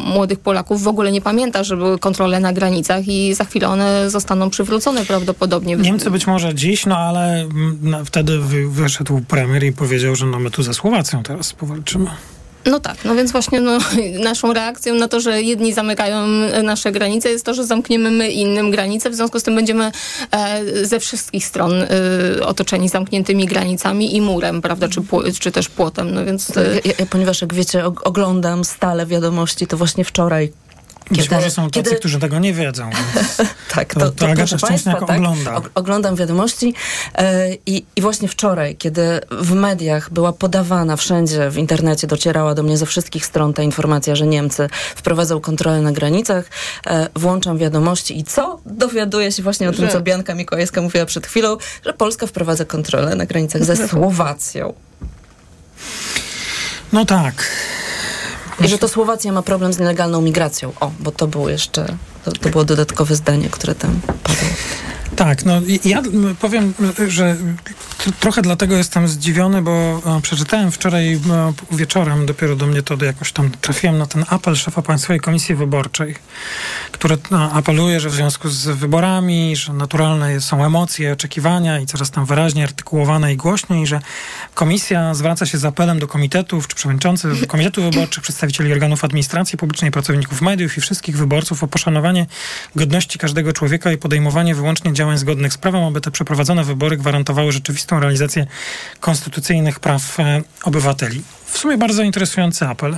[0.05, 3.67] młodych Polaków w ogóle nie pamięta, że że były kontrole na granicach i za chwilę
[3.67, 5.75] one zostaną przywrócone prawdopodobnie.
[5.75, 7.47] Niemcy być może dziś, no ale
[7.81, 12.09] no, wtedy wyszedł premier i powiedział, że no my tu ze Słowacją teraz powalczymy.
[12.65, 13.77] No tak, no więc właśnie no,
[14.29, 16.27] naszą reakcją na to, że jedni zamykają
[16.63, 19.91] nasze granice jest to, że zamkniemy my innym granice, w związku z tym będziemy
[20.31, 21.87] e, ze wszystkich stron e,
[22.45, 25.01] otoczeni zamkniętymi granicami i murem, prawda, czy,
[25.39, 26.57] czy też płotem, no więc...
[26.57, 26.63] E...
[26.85, 30.51] Ja, ja, ponieważ jak wiecie, oglądam stale wiadomości, to właśnie wczoraj
[31.11, 31.95] być może są tacy, kiedy...
[31.95, 32.89] którzy tego nie wiedzą.
[33.75, 35.61] tak, to, to, to, to Agata Szczęsniak tak, ogląda.
[35.75, 36.73] oglądam wiadomości
[37.15, 42.63] e, i, i właśnie wczoraj, kiedy w mediach była podawana wszędzie w internecie, docierała do
[42.63, 46.45] mnie ze wszystkich stron ta informacja, że Niemcy wprowadzą kontrolę na granicach,
[46.87, 48.59] e, włączam wiadomości i co?
[48.65, 49.79] Dowiaduję się właśnie o że...
[49.79, 54.73] tym, co Bianka Mikołajska mówiła przed chwilą, że Polska wprowadza kontrolę na granicach ze Słowacją.
[56.93, 57.33] No tak.
[58.63, 60.73] I że to Słowacja ma problem z nielegalną migracją.
[60.79, 64.47] O, bo to było jeszcze, to, to było dodatkowe zdanie, które tam padło.
[65.15, 66.01] Tak, no ja
[66.39, 66.73] powiem,
[67.07, 67.35] że
[68.19, 71.19] trochę dlatego jestem zdziwiony, bo e, przeczytałem wczoraj e,
[71.71, 76.15] wieczorem, dopiero do mnie to jakoś tam trafiłem na ten apel szefa Państwowej Komisji Wyborczej,
[76.91, 82.11] który no, apeluje, że w związku z wyborami, że naturalne są emocje, oczekiwania i coraz
[82.11, 83.99] tam wyraźniej artykułowane i głośniej, że
[84.53, 89.91] komisja zwraca się z apelem do komitetów czy przewodniczących komitetów wyborczych, przedstawicieli organów administracji publicznej,
[89.91, 92.25] pracowników mediów i wszystkich wyborców o poszanowanie
[92.75, 96.97] godności każdego człowieka i podejmowanie wyłącznie działań działań zgodnych z prawem, aby te przeprowadzone wybory
[96.97, 98.47] gwarantowały rzeczywistą realizację
[98.99, 101.21] konstytucyjnych praw e, obywateli.
[101.45, 102.97] W sumie bardzo interesujący apel,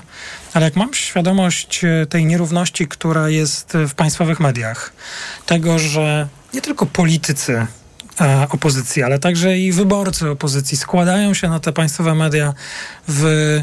[0.54, 4.94] ale jak mam świadomość e, tej nierówności, która jest w państwowych mediach,
[5.46, 7.68] tego, że nie tylko politycy
[8.22, 12.54] e, opozycji, ale także i wyborcy opozycji składają się na te państwowe media
[13.08, 13.62] w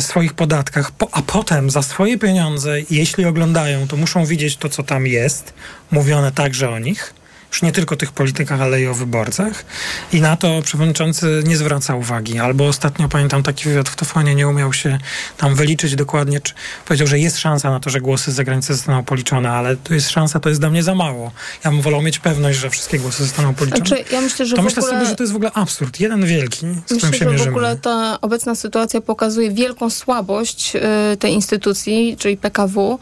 [0.00, 5.06] swoich podatkach, a potem za swoje pieniądze, jeśli oglądają, to muszą widzieć to, co tam
[5.06, 5.54] jest,
[5.90, 7.14] mówione także o nich
[7.50, 9.64] już nie tylko o tych politykach, ale i o wyborcach.
[10.12, 12.38] I na to przewodniczący nie zwraca uwagi.
[12.38, 14.98] Albo ostatnio pamiętam taki wywiad w Tofonie, nie umiał się
[15.36, 19.04] tam wyliczyć dokładnie, czy powiedział, że jest szansa na to, że głosy z zagranicy zostaną
[19.04, 21.32] policzone, ale to jest szansa, to jest dla mnie za mało.
[21.64, 23.86] Ja bym wolał mieć pewność, że wszystkie głosy zostaną policzone.
[23.86, 24.98] Znaczy, ja myślę, że to myślę ogóle...
[24.98, 26.00] sobie, że to jest w ogóle absurd.
[26.00, 27.50] Jeden wielki, z myślę, którym się że mierzymy.
[27.50, 32.98] w ogóle ta obecna sytuacja pokazuje wielką słabość y, tej instytucji, czyli PKW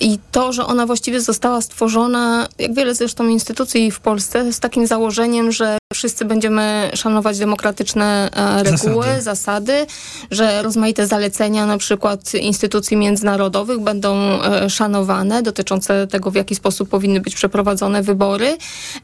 [0.00, 4.86] i to, że ona właściwie została stworzona, jak wiele zresztą instytucji w Polsce z takim
[4.86, 9.22] założeniem, że wszyscy będziemy szanować demokratyczne e, reguły, zasady.
[9.22, 9.86] zasady,
[10.30, 16.88] że rozmaite zalecenia na przykład instytucji międzynarodowych będą e, szanowane dotyczące tego, w jaki sposób
[16.88, 18.56] powinny być przeprowadzone wybory.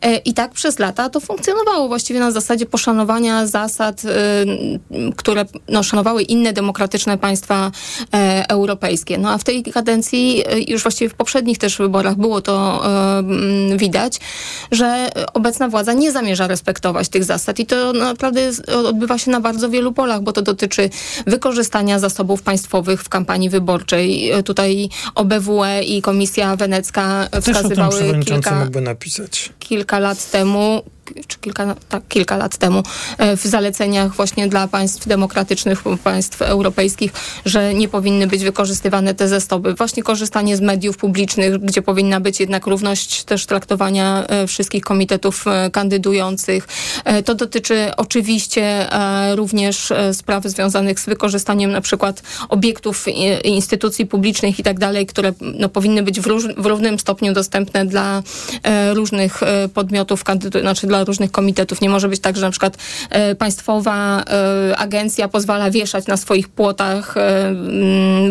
[0.02, 4.02] E, I tak przez lata to funkcjonowało właściwie na zasadzie poszanowania zasad,
[5.16, 7.70] które no, szanowały inne demokratyczne państwa
[8.48, 9.18] europejskie.
[9.18, 12.82] No a w tej kadencji, już właściwie w poprzednich też wyborach było to
[13.76, 14.20] widać,
[14.70, 16.73] że obecna władza nie zamierza respektować
[17.10, 18.50] tych zasad i to naprawdę
[18.86, 20.90] odbywa się na bardzo wielu polach, bo to dotyczy
[21.26, 24.32] wykorzystania zasobów państwowych w kampanii wyborczej.
[24.44, 29.52] Tutaj OBWE i Komisja Wenecka wskazywały kilka, mógłby napisać.
[29.58, 30.82] kilka lat temu
[31.26, 32.82] czy kilka, tak, kilka lat temu
[33.36, 37.12] w zaleceniach właśnie dla państw demokratycznych, państw europejskich,
[37.44, 39.74] że nie powinny być wykorzystywane te zasoby.
[39.74, 46.68] Właśnie korzystanie z mediów publicznych, gdzie powinna być jednak równość też traktowania wszystkich komitetów kandydujących.
[47.24, 48.86] To dotyczy oczywiście
[49.34, 53.06] również spraw związanych z wykorzystaniem na przykład obiektów
[53.44, 57.86] instytucji publicznych i tak dalej, które no, powinny być w, róż, w równym stopniu dostępne
[57.86, 58.22] dla
[58.62, 61.80] e, różnych e, podmiotów, kandydu- znaczy dla różnych komitetów.
[61.80, 62.76] Nie może być tak, że na przykład
[63.10, 67.54] e, państwowa e, agencja pozwala wieszać na swoich płotach e,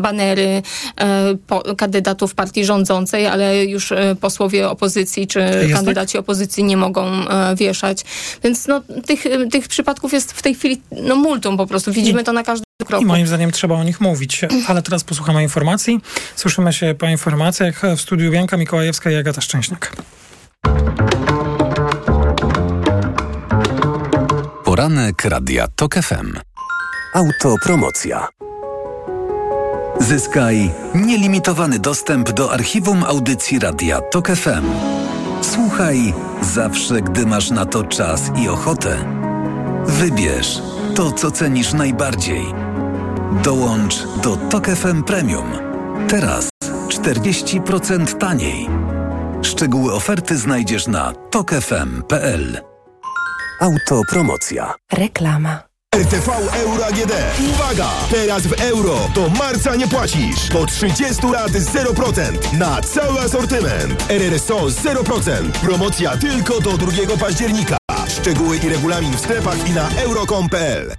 [0.02, 0.62] banery
[1.78, 5.72] kandydatów partii rządzącej, ale już posłowie opozycji czy Jest tak?
[5.72, 7.12] kandydaci opozycji nie mogą
[7.56, 8.04] wieszać.
[8.44, 11.92] Więc no, tych, tych przypadków jest w tej chwili no, multum po prostu.
[11.92, 13.04] Widzimy to na każdym kroku.
[13.04, 14.42] I moim zdaniem trzeba o nich mówić.
[14.68, 16.00] Ale teraz posłuchamy informacji.
[16.36, 19.96] Słyszymy się po informacjach w studiu Bianka Mikołajewska i Agata Szczęśniak.
[24.74, 26.40] Poranek Radia TOK FM.
[27.14, 28.28] Autopromocja.
[30.00, 34.66] Zyskaj nielimitowany dostęp do archiwum audycji Radia TOK FM.
[35.42, 38.98] Słuchaj zawsze, gdy masz na to czas i ochotę.
[39.86, 40.62] Wybierz
[40.96, 42.46] to, co cenisz najbardziej.
[43.44, 45.52] Dołącz do TOK FM Premium.
[46.10, 46.50] Teraz
[46.90, 48.70] 40% taniej.
[49.42, 52.73] Szczegóły oferty znajdziesz na tokefm.pl.
[53.64, 54.74] Autopromocja.
[54.92, 55.60] Reklama.
[55.96, 57.12] RTV Euro AGD.
[57.50, 57.90] Uwaga!
[58.12, 60.50] Teraz w euro do marca nie płacisz.
[60.52, 64.12] Po 30 lat 0% na cały asortyment.
[64.12, 65.52] RRSO 0%.
[65.52, 67.78] Promocja tylko do 2 października.
[68.08, 70.96] Szczegóły i regulamin w sklepach i na euro.com.pl.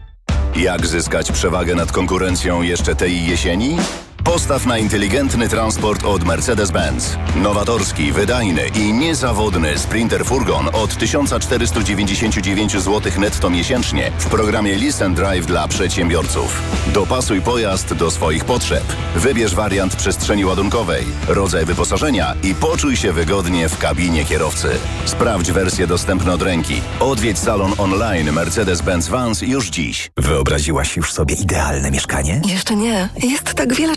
[0.56, 3.76] Jak zyskać przewagę nad konkurencją jeszcze tej jesieni?
[4.24, 7.16] Postaw na inteligentny transport od Mercedes-Benz.
[7.36, 15.46] Nowatorski, wydajny i niezawodny Sprinter Furgon od 1499 zł netto miesięcznie w programie Listen Drive
[15.46, 16.62] dla przedsiębiorców.
[16.86, 18.84] Dopasuj pojazd do swoich potrzeb.
[19.16, 24.68] Wybierz wariant przestrzeni ładunkowej, rodzaj wyposażenia i poczuj się wygodnie w kabinie kierowcy.
[25.04, 26.80] Sprawdź wersję dostępną od ręki.
[27.00, 30.10] Odwiedź salon online Mercedes-Benz Vans już dziś.
[30.16, 32.42] Wyobraziłaś już sobie idealne mieszkanie?
[32.46, 33.08] Jeszcze nie.
[33.22, 33.96] Jest tak wiele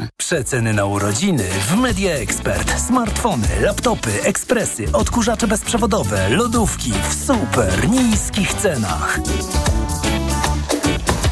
[0.17, 2.79] Przeceny na urodziny w Media Expert.
[2.79, 9.19] Smartfony, laptopy, ekspresy, odkurzacze bezprzewodowe, lodówki w super niskich cenach.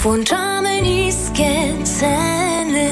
[0.01, 2.89] Włączamy niskie ceny.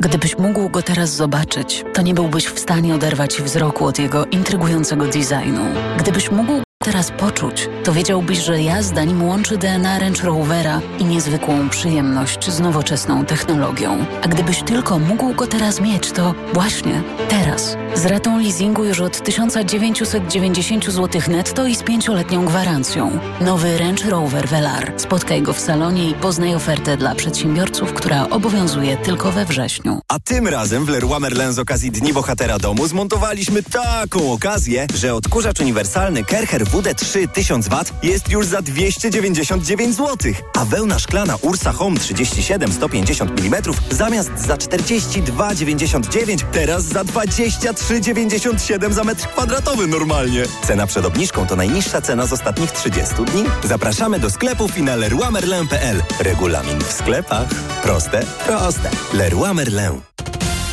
[0.00, 5.06] Gdybyś mógł go teraz zobaczyć, to nie byłbyś w stanie oderwać wzroku od jego intrygującego
[5.06, 5.64] designu.
[5.98, 6.52] Gdybyś mógł
[6.84, 12.60] teraz poczuć, to wiedziałbyś, że jazda nim łączy DNA Range Rovera i niezwykłą przyjemność z
[12.60, 14.06] nowoczesną technologią.
[14.22, 17.76] A gdybyś tylko mógł go teraz mieć, to właśnie teraz.
[17.94, 23.18] Z ratą leasingu już od 1990 zł netto i z pięcioletnią gwarancją.
[23.40, 24.92] Nowy Range Rover Velar.
[24.96, 30.00] Spotkaj go w salonie i poznaj ofertę dla przedsiębiorców, która obowiązuje tylko we wrześniu.
[30.08, 35.14] A tym razem w Leroy Merlin z okazji Dni Bohatera Domu zmontowaliśmy taką okazję, że
[35.14, 42.00] odkurzacz uniwersalny Kercher WD3 1000W jest już za 299 zł, a wełna szklana Ursa Home
[42.00, 50.44] 37 150 mm zamiast za 42,99 teraz za 23,97 za metr kwadratowy normalnie.
[50.66, 53.44] Cena przed obniżką to najniższa cena z ostatnich 30 dni.
[53.64, 56.02] Zapraszamy do sklepów i na leroymerlin.pl.
[56.20, 57.48] Regulamin w sklepach.
[57.82, 58.90] Proste, proste.
[59.12, 59.50] Leroy.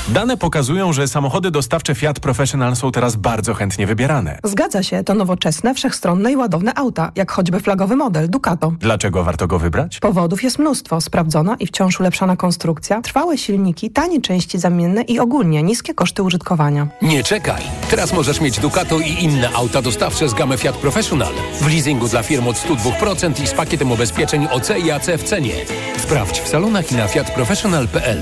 [0.09, 4.39] Dane pokazują, że samochody dostawcze Fiat Professional są teraz bardzo chętnie wybierane.
[4.43, 8.73] Zgadza się, to nowoczesne, wszechstronne i ładowne auta, jak choćby flagowy model Ducato.
[8.79, 9.99] Dlaczego warto go wybrać?
[9.99, 11.01] Powodów jest mnóstwo.
[11.01, 16.87] Sprawdzona i wciąż ulepszana konstrukcja, trwałe silniki, tanie części zamienne i ogólnie niskie koszty użytkowania.
[17.01, 17.61] Nie czekaj!
[17.89, 21.33] Teraz możesz mieć Ducato i inne auta dostawcze z gamy Fiat Professional.
[21.61, 25.53] W leasingu dla firm od 102% i z pakietem ubezpieczeń OC i AC w cenie.
[25.97, 28.21] Sprawdź w salonach i na fiatprofessional.pl.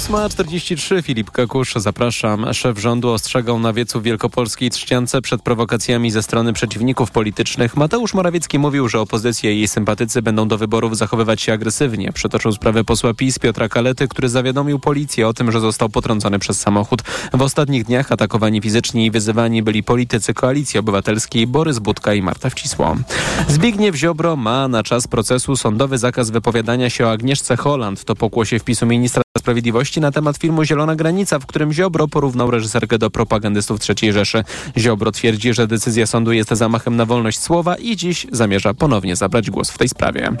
[0.00, 2.54] 8.43 Filip Kakusz, zapraszam.
[2.54, 7.76] Szef rządu ostrzegał na wiecu Wielkopolskiej Trzciance przed prowokacjami ze strony przeciwników politycznych.
[7.76, 12.12] Mateusz Morawiecki mówił, że opozycja i jej sympatycy będą do wyborów zachowywać się agresywnie.
[12.12, 16.60] Przytoczył sprawę posła PiS Piotra Kalety, który zawiadomił policję o tym, że został potrącony przez
[16.60, 17.02] samochód.
[17.32, 22.50] W ostatnich dniach atakowani fizycznie i wyzywani byli politycy Koalicji Obywatelskiej Borys Budka i Marta
[22.50, 22.96] Wcisło.
[23.48, 28.04] Zbigniew Ziobro ma na czas procesu sądowy zakaz wypowiadania się o Agnieszce Holland.
[28.04, 32.98] To pokłosie wpisu ministra Sprawiedliwości na temat filmu Zielona Granica, w którym Ziobro porównał reżyserkę
[32.98, 34.44] do propagandystów III Rzeszy.
[34.78, 39.50] Ziobro twierdzi, że decyzja sądu jest zamachem na wolność słowa i dziś zamierza ponownie zabrać
[39.50, 40.32] głos w tej sprawie.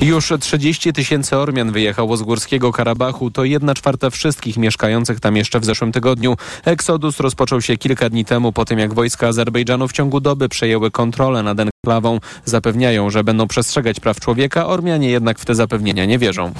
[0.00, 3.30] Już 30 tysięcy Ormian wyjechało z Górskiego Karabachu.
[3.30, 6.36] To jedna czwarta wszystkich mieszkających tam jeszcze w zeszłym tygodniu.
[6.64, 10.90] Eksodus rozpoczął się kilka dni temu po tym, jak wojska Azerbejdżanu w ciągu doby przejęły
[10.90, 12.18] kontrolę nad enklawą.
[12.44, 14.66] Zapewniają, że będą przestrzegać praw człowieka.
[14.66, 16.52] Ormianie jednak w te zapewnienia nie wierzą.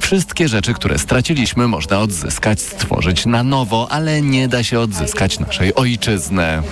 [0.00, 5.74] Wszystkie rzeczy, które straciliśmy, można odzyskać, stworzyć na nowo, ale nie da się odzyskać naszej
[5.74, 6.62] ojczyzny.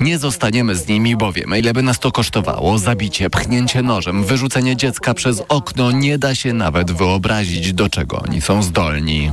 [0.00, 2.78] Nie zostaniemy z nimi, bo wiemy, ile by nas to kosztowało.
[2.78, 5.90] Zabicie, pchnięcie nożem, wyrzucenie dziecka przez okno.
[5.90, 9.32] Nie da się nawet wyobrazić, do czego oni są zdolni.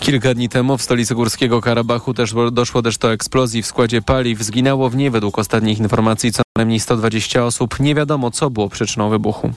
[0.00, 4.42] Kilka dni temu w stolicy Górskiego Karabachu też doszło też do eksplozji w składzie paliw.
[4.42, 7.80] Zginęło w niej według ostatnich informacji co najmniej 120 osób.
[7.80, 9.52] Nie wiadomo, co było przyczyną wybuchu.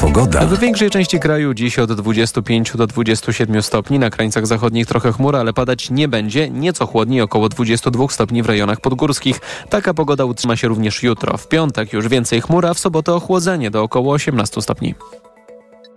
[0.00, 0.46] Pogoda.
[0.46, 3.98] W większej części kraju dziś od 25 do 27 stopni.
[3.98, 6.50] Na krańcach zachodnich trochę chmura, ale padać nie będzie.
[6.50, 9.40] Nieco chłodniej, około 22 stopni w rejonach podgórskich.
[9.70, 11.36] Taka pogoda utrzyma się również jutro.
[11.36, 14.94] W piątek już więcej chmura, w sobotę ochłodzenie do około 18 stopni.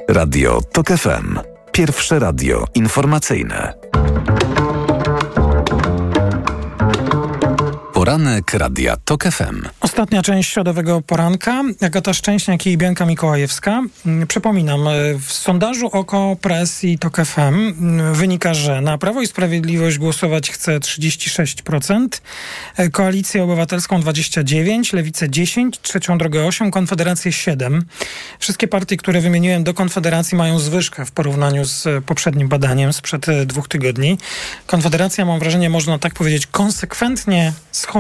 [0.10, 1.40] Radio TOK FM.
[1.72, 3.74] Pierwsze radio informacyjne.
[4.26, 4.63] Thank you.
[8.04, 9.62] Poranek Radia TOK FM.
[9.80, 11.64] Ostatnia część środowego poranka.
[11.82, 13.82] Agata Szczęśniak i Bianka Mikołajewska.
[14.06, 19.22] Mm, Przypominam, y, w sondażu Oko Press i TOK FM mm, wynika, że na Prawo
[19.22, 22.22] i Sprawiedliwość głosować chce 36%,
[22.80, 27.82] y, Koalicję Obywatelską 29%, Lewicę 10%, Trzecią Drogę 8%, Konfederację 7%.
[28.40, 33.26] Wszystkie partie, które wymieniłem do Konfederacji mają zwyżkę w porównaniu z y, poprzednim badaniem sprzed
[33.46, 34.18] dwóch tygodni.
[34.68, 37.93] Konfederacja, mam wrażenie, można tak powiedzieć, konsekwentnie schodzi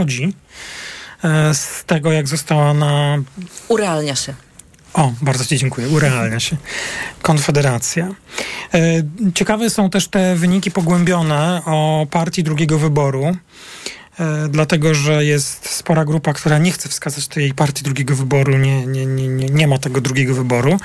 [1.23, 3.17] e, z tego, jak została na
[3.67, 4.33] Urealnia się.
[4.93, 5.87] o, bardzo Ci dziękuję.
[5.89, 6.57] Urealnia się.
[7.21, 8.09] Konfederacja.
[8.73, 8.79] E,
[9.35, 13.25] Ciekawe są też te wyniki pogłębione o partii drugiego wyboru.
[14.19, 18.85] E, Dlatego, że jest spora grupa, która nie chce wskazać tej partii drugiego wyboru, nie,
[18.85, 20.77] nie, nie, nie, nie ma tego drugiego wyboru.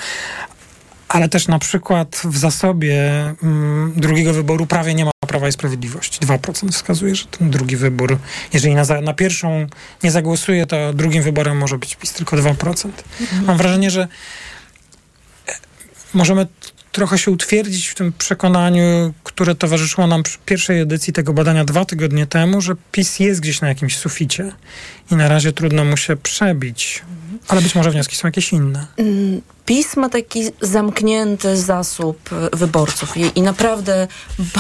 [1.09, 6.21] Ale też na przykład w zasobie mm, drugiego wyboru prawie nie ma Prawa i Sprawiedliwości.
[6.21, 8.19] 2% wskazuje, że ten drugi wybór,
[8.53, 9.67] jeżeli na, za, na pierwszą
[10.03, 12.91] nie zagłosuje, to drugim wyborem może być PiS tylko 2%.
[13.47, 14.09] Mam wrażenie, że
[15.49, 15.53] e,
[16.15, 16.47] możemy
[16.93, 21.85] trochę się utwierdzić w tym przekonaniu, które towarzyszyło nam przy pierwszej edycji tego badania dwa
[21.85, 24.53] tygodnie temu, że PiS jest gdzieś na jakimś suficie
[25.11, 27.03] i na razie trudno mu się przebić.
[27.49, 28.87] Ale być może wnioski są jakieś inne.
[28.97, 34.09] Mm, PiS ma taki zamknięty zasób wyborców i, i naprawdę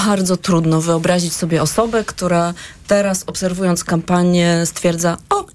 [0.04, 2.54] bardzo trudno wyobrazić sobie osobę, która
[2.86, 5.46] teraz obserwując kampanię stwierdza, o,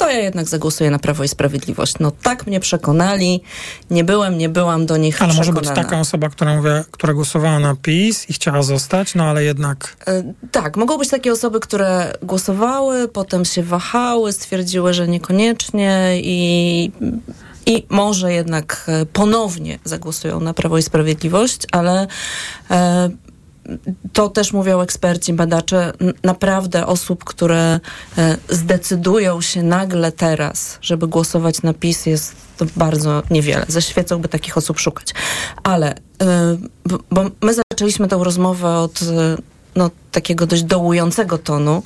[0.00, 1.94] to ja jednak zagłosuję na Prawo i Sprawiedliwość.
[2.00, 3.42] No tak mnie przekonali,
[3.90, 7.58] nie byłem, nie byłam do nich Ale może być taka osoba, która, mówi, która głosowała
[7.58, 9.96] na PiS i chciała zostać, no ale jednak...
[10.06, 10.22] E,
[10.52, 16.92] Tak, mogą być takie osoby, które głosowały, potem się wahały, stwierdziły, że niekoniecznie i,
[17.66, 22.06] i może jednak e, ponownie zagłosują na Prawo i Sprawiedliwość, ale
[22.70, 23.10] e,
[24.12, 25.92] to też mówią eksperci, badacze,
[26.24, 27.80] naprawdę osób, które
[28.18, 33.64] e, zdecydują się nagle teraz, żeby głosować na PiS jest to bardzo niewiele.
[33.68, 35.14] Ze świecą by takich osób szukać.
[35.62, 36.56] Ale, e,
[37.10, 39.36] bo my zaczęliśmy tę rozmowę od e,
[39.76, 41.82] no, takiego dość dołującego tonu,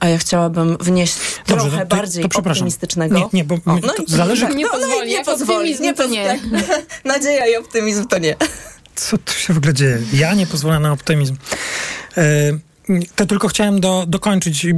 [0.00, 1.14] a ja chciałabym wnieść
[1.48, 3.18] Dobrze, trochę to- to- bardziej to optymistycznego.
[3.18, 5.94] Nie, nie, bo O, my- to zależy- tak, Nie no, no pozwoli, nie pozwoli, nie
[6.10, 6.38] nie.
[7.04, 8.36] Nadzieja i optymizm to nie.
[8.94, 9.98] Co tu się w ogóle dzieje?
[10.12, 11.36] Ja nie pozwolę na optymizm.
[12.16, 12.22] E,
[13.16, 14.72] To tylko chciałem do, dokończyć i,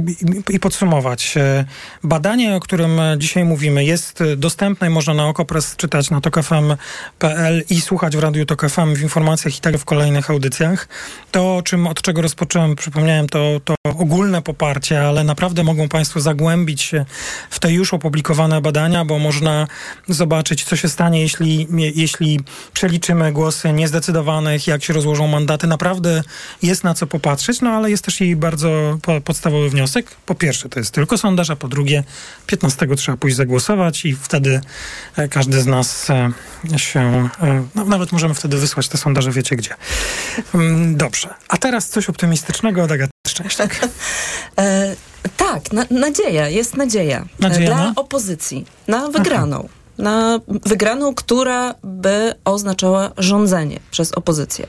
[0.49, 1.37] i- podsumować.
[1.37, 1.65] E,
[2.03, 7.81] Badanie, o którym dzisiaj mówimy, jest dostępne i można na Okopres czytać na tokafm.pl i
[7.81, 10.87] słuchać w Radiu Tok FM w informacjach i tak w kolejnych audycjach.
[11.31, 16.81] To, czym, od czego rozpocząłem, przypomniałem, to, to ogólne poparcie, ale naprawdę mogą Państwo zagłębić
[16.81, 17.05] się
[17.49, 19.67] w te już opublikowane badania, bo można
[20.07, 22.39] zobaczyć, co się stanie, jeśli, jeśli
[22.73, 25.67] przeliczymy głosy niezdecydowanych, jak się rozłożą mandaty.
[25.67, 26.23] Naprawdę
[26.61, 30.11] jest na co popatrzeć, no ale jest też i bardzo po, podstawowy wniosek.
[30.25, 32.03] Po pierwsze, to jest tylko sondaż, a po drugie,
[32.47, 34.61] 15 trzeba pójść zagłosować i wtedy
[35.15, 36.31] e, każdy z nas e,
[36.79, 39.75] się, e, no, nawet możemy wtedy wysłać te sondaże, wiecie gdzie.
[40.53, 41.33] Mm, Dobrze.
[41.47, 43.79] A teraz coś optymistycznego od Agaty Szczęśniak.
[44.57, 44.95] E,
[45.37, 47.25] tak, na, nadzieja, jest nadzieja.
[47.39, 47.93] Nadzieja Dla na?
[47.95, 49.69] opozycji, na wygraną.
[49.97, 54.67] Na wygraną, która by oznaczała rządzenie przez opozycję.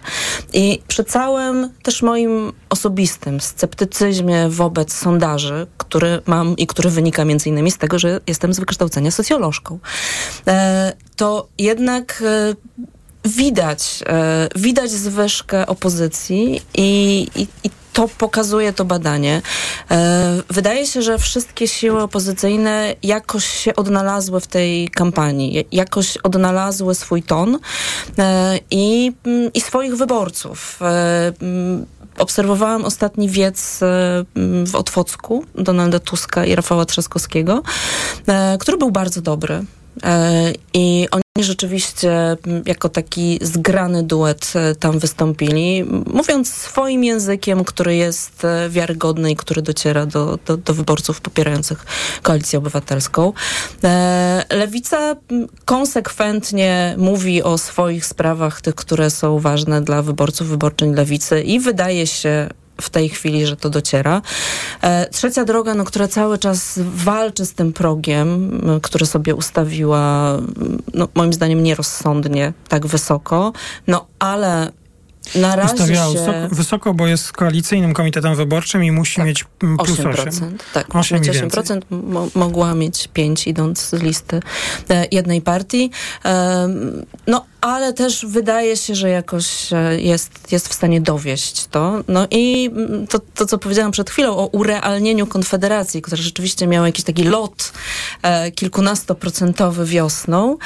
[0.53, 7.49] I przy całym też moim osobistym sceptycyzmie wobec sondaży, który mam i który wynika między
[7.49, 9.79] innymi z tego, że jestem z wykształcenia socjolożką,
[10.47, 12.55] e, to jednak e,
[13.25, 19.43] widać, e, widać zwyżkę opozycji i, i, i to pokazuje to badanie.
[19.91, 26.95] E, Wydaje się, że wszystkie siły opozycyjne jakoś się odnalazły w tej kampanii, jakoś odnalazły
[26.95, 27.59] swój ton
[28.19, 30.79] e, i, mm, i swoich wyborców.
[30.83, 31.87] E, mm,
[32.19, 37.63] Obserwowałam ostatni wiec mm, w Otwocku Donalda Tuska i Rafała Trzaskowskiego,
[38.59, 39.65] który był bardzo dobry.
[40.03, 42.11] E, I oni rzeczywiście
[42.47, 49.31] m, jako taki zgrany duet e, tam wystąpili, mówiąc swoim językiem, który jest e, wiarygodny
[49.31, 51.87] i który dociera do, do, do wyborców popierających
[52.23, 53.33] koalicję obywatelską.
[54.51, 61.43] Lewica m, konsekwentnie mówi o swoich sprawach, tych, które są ważne dla wyborców, wyborczyń lewicy
[61.43, 62.49] i wydaje się
[62.81, 64.23] w tej chwili, że to dociera.
[64.83, 70.37] E, trzecia droga, no, która cały czas walczy z tym progiem, który sobie ustawiła,
[70.95, 73.53] no, moim zdaniem nierozsądnie, tak wysoko,
[73.87, 74.73] no ale
[75.35, 76.19] na razie Ustawiała się...
[76.19, 80.13] wysoko, wysoko, bo jest koalicyjnym komitetem wyborczym i musi mieć mm, plus 8.
[80.13, 80.51] 8%.
[80.73, 81.63] Tak, 8 mieć i więcej.
[81.63, 84.41] 8%, mo- mogła mieć 5 idąc z listy
[84.91, 85.91] e, jednej partii.
[87.27, 92.05] No, ale też wydaje się, że jakoś e, jest, jest w stanie dowieść to.
[92.09, 96.87] No i mm, to, to, co powiedziałam przed chwilą o urealnieniu Konfederacji, która rzeczywiście miała
[96.87, 97.73] jakiś taki lot
[98.23, 100.57] e, kilkunastoprocentowy wiosną.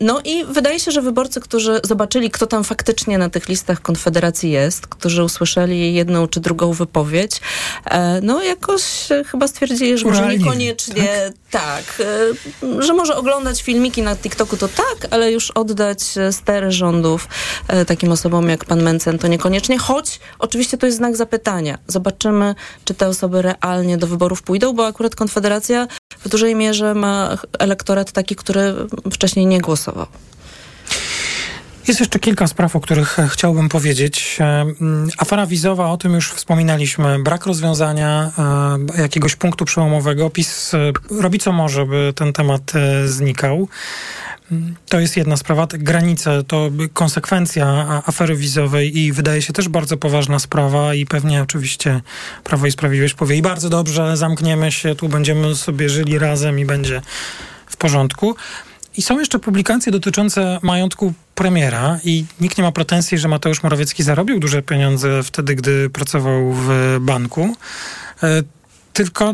[0.00, 4.50] No i wydaje się, że wyborcy, którzy zobaczyli, kto tam faktycznie na tych listach Konfederacji
[4.50, 7.40] jest, którzy usłyszeli jedną czy drugą wypowiedź,
[7.84, 12.02] e, no jakoś e, chyba stwierdzili, że może niekoniecznie tak,
[12.62, 16.00] e, że może oglądać filmiki na TikToku to tak, ale już oddać
[16.30, 17.28] stery rządów
[17.86, 21.78] takim osobom jak pan Mencen to niekoniecznie, choć oczywiście to jest znak zapytania.
[21.86, 25.86] Zobaczymy, czy te osoby realnie do wyborów pójdą, bo akurat Konfederacja
[26.24, 28.74] w dużej mierze ma elektorat taki, który
[29.12, 30.06] wcześniej nie głosował.
[31.88, 34.36] Jest jeszcze kilka spraw, o których e, chciałbym powiedzieć.
[34.40, 37.18] E, mm, Afera wizowa, o tym już wspominaliśmy.
[37.18, 38.32] Brak rozwiązania
[38.98, 40.30] e, jakiegoś punktu przełomowego.
[40.30, 40.72] PiS
[41.10, 42.72] robi co może, by ten temat
[43.04, 43.68] znikał.
[44.52, 45.66] Mm, To jest jedna sprawa.
[45.70, 47.66] Granice to konsekwencja
[48.06, 52.00] afery wizowej i wydaje się też bardzo poważna sprawa i pewnie oczywiście
[52.44, 56.64] Prawo i Sprawiedliwość powie i bardzo dobrze, zamkniemy się, tu będziemy sobie żyli razem i
[56.64, 57.02] będzie
[57.66, 58.36] w porządku.
[58.96, 61.12] I są jeszcze publikacje dotyczące majątku
[61.42, 66.52] premiera i nikt nie ma pretensji, że Mateusz Morawiecki zarobił duże pieniądze wtedy, gdy pracował
[66.52, 67.56] w banku.
[68.22, 68.42] E,
[68.92, 69.32] Tylko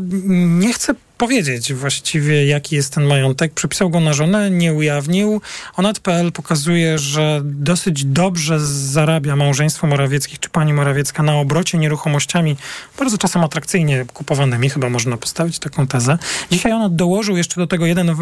[0.61, 3.53] nie chcę powiedzieć właściwie, jaki jest ten majątek.
[3.53, 5.41] Przepisał go na żonę, nie ujawnił.
[5.77, 12.57] Onat.pl pokazuje, że dosyć dobrze zarabia małżeństwo Morawieckich czy pani Morawiecka na obrocie nieruchomościami,
[12.99, 16.19] bardzo czasem atrakcyjnie kupowanymi, chyba można postawić taką tezę.
[16.51, 18.15] Dzisiaj Onat dołożył jeszcze do tego jeden, e,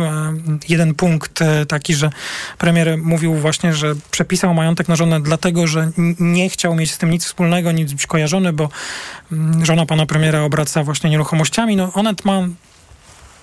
[0.69, 2.11] jeden punkt e, taki, że
[2.59, 5.91] premier mówił właśnie, że przepisał majątek na żonę dlatego, że
[6.21, 8.69] nie chciał mieć z tym nic wspólnego, nic być kojarzony, bo
[9.33, 11.77] mm, żona pana premiera obraca właśnie nieruchomościami.
[11.77, 12.49] No Onet ma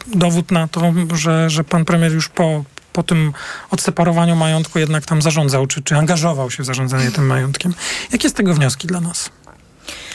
[0.07, 3.33] dowód na to, że, że pan premier już po, po tym
[3.71, 7.73] odseparowaniu majątku jednak tam zarządzał, czy, czy angażował się w zarządzanie tym majątkiem.
[8.11, 9.29] Jakie z tego wnioski dla nas?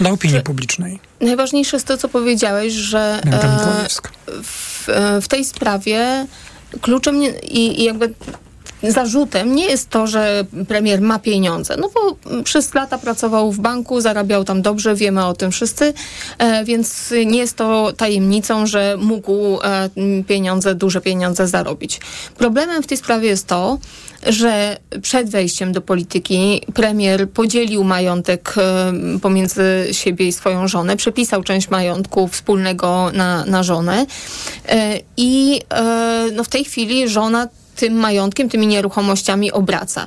[0.01, 1.01] Dla opinii publicznej.
[1.21, 3.89] Najważniejsze jest to, co powiedziałeś, że e,
[4.43, 6.27] w, e, w tej sprawie
[6.81, 8.15] kluczem nie, i, i jakby
[8.83, 14.01] zarzutem nie jest to, że premier ma pieniądze, no bo przez lata pracował w banku,
[14.01, 15.93] zarabiał tam dobrze, wiemy o tym wszyscy,
[16.39, 19.91] e, więc nie jest to tajemnicą, że mógł e,
[20.27, 22.01] pieniądze, duże pieniądze zarobić.
[22.37, 23.79] Problemem w tej sprawie jest to,
[24.27, 31.43] że przed wejściem do polityki premier podzielił majątek e, pomiędzy siebie i swoją żonę, przepisał
[31.43, 34.07] część majątku wspólnego na, na żonę
[35.17, 35.61] i
[36.33, 37.49] no w tej chwili żona
[37.79, 40.07] tym majątkiem, tymi nieruchomościami obraca.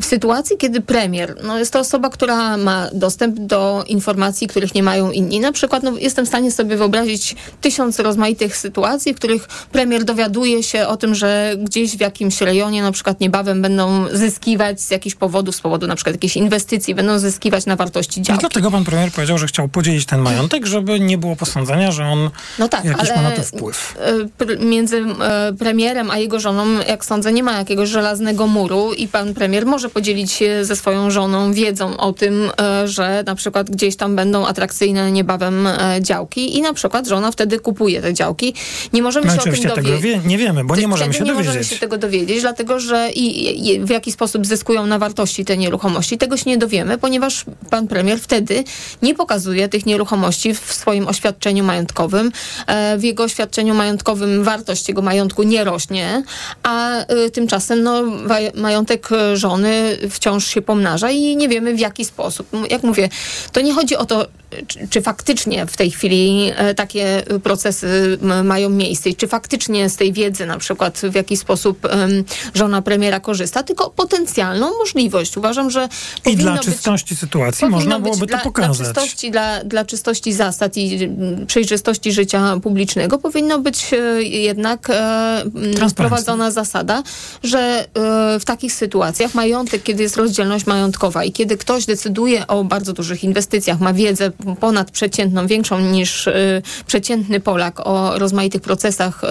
[0.00, 4.82] W sytuacji, kiedy premier, no jest to osoba, która ma dostęp do informacji, których nie
[4.82, 9.46] mają inni, na przykład no, jestem w stanie sobie wyobrazić tysiąc rozmaitych sytuacji, w których
[9.72, 14.80] premier dowiaduje się o tym, że gdzieś w jakimś rejonie na przykład niebawem będą zyskiwać
[14.80, 18.40] z jakichś powodów, z powodu na przykład jakiejś inwestycji, będą zyskiwać na wartości I działki.
[18.40, 22.30] dlatego pan premier powiedział, że chciał podzielić ten majątek, żeby nie było posądzenia, że on
[22.58, 23.96] No tak, jakiś ma na to wpływ.
[24.60, 29.08] e, między e, premierem a jego żoną, jak sądzę, nie ma jakiegoś żelaznego muru i
[29.08, 33.70] pan premier może podzielić się ze swoją żoną wiedzą o tym, e, że na przykład
[33.70, 38.54] gdzieś tam będą atrakcyjne niebawem e, działki i na przykład żona wtedy kupuje te działki.
[38.92, 40.02] Nie możemy My się o tym oczywiście tego dowiedzieć.
[40.22, 41.72] wie, nie wiemy, bo nie możemy się nie możemy dowiedzieć.
[41.72, 46.18] się tego dowiedzieć, dlatego że i, i w jaki sposób zyskują na wartości te nieruchomości,
[46.18, 48.64] tego się nie dowiemy, ponieważ pan premier wtedy
[49.02, 52.32] nie pokazuje tych nieruchomości w swoim oświadczeniu majątkowym.
[52.66, 56.22] E, W jego oświadczeniu majątkowym wartość jego majątku nie rośnie,
[56.62, 58.02] a y, tymczasem no,
[58.54, 62.46] majątek e, żony wciąż się pomnaża i nie wiemy w jaki sposób.
[62.70, 63.08] Jak mówię,
[63.52, 64.26] to nie chodzi o to,
[64.66, 69.88] czy, czy faktycznie w tej chwili e, takie procesy m, mają miejsce i czy faktycznie
[69.88, 71.88] z tej wiedzy na przykład w jaki sposób
[72.54, 75.36] żona premiera korzysta, tylko potencjalną możliwość.
[75.36, 75.88] Uważam, że
[76.26, 78.76] I dla być czystości sytuacji można być byłoby dla, to pokazać.
[78.76, 81.10] Dla czystości, dla, dla czystości zasad i
[81.46, 87.02] przejrzystości życia publicznego powinno być e, jednak e, wprowadzona zasada,
[87.42, 92.64] że e, w takich sytuacjach majątek, kiedy jest rozdzielność majątkowa i kiedy ktoś decyduje o
[92.64, 99.22] bardzo dużych inwestycjach, ma wiedzę ponadprzeciętną, większą niż e, przeciętny Polak o rozmaitych procesach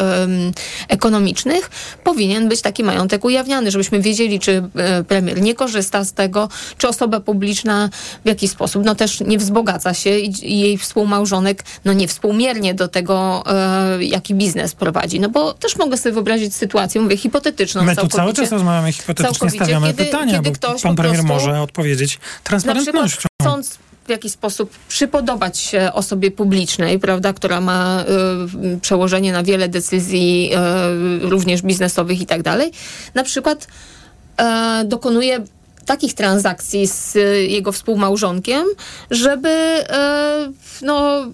[0.87, 1.69] ekonomicznych,
[2.03, 6.87] powinien być taki majątek ujawniany, żebyśmy wiedzieli, czy e, premier nie korzysta z tego, czy
[6.87, 7.89] osoba publiczna
[8.25, 12.87] w jakiś sposób no też nie wzbogaca się i, jej współmałżonek no nie współmiernie do
[12.87, 15.19] tego, e, jaki biznes prowadzi.
[15.19, 19.49] No bo też mogę sobie wyobrazić sytuację, mówię, hipotetyczną My tu cały czas rozmawiamy hipotetycznie,
[19.49, 23.27] stawiamy kiedy- pytania, kiedy bo ktoś pan premier może odpowiedzieć transparentnością.
[23.41, 28.03] chcąc w jakiś sposób przypodobać się osobie publicznej, prawda, która ma
[28.73, 30.51] y, przełożenie na wiele decyzji,
[31.25, 32.71] y, również biznesowych i tak dalej,
[33.13, 33.67] na przykład
[34.37, 35.39] e, dokonuje
[35.85, 38.65] takich transakcji z y, jego współmałżonkiem,
[39.11, 40.51] żeby e,
[40.81, 41.25] no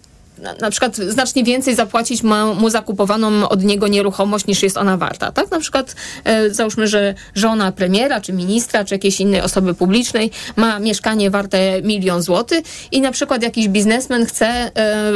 [0.62, 2.24] na, przykład znacznie więcej zapłacić
[2.60, 5.52] mu zakupowaną od niego nieruchomość niż jest ona warta, tak?
[5.52, 10.80] Na przykład e, załóżmy, że żona premiera, czy ministra, czy jakiejś innej osoby publicznej ma
[10.80, 14.72] mieszkanie warte milion złotych i na przykład jakiś biznesmen chce e,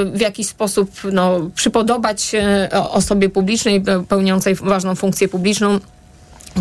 [0.05, 2.31] w jakiś sposób no, przypodobać
[2.73, 5.79] o- osobie publicznej pe- pełniącej ważną funkcję publiczną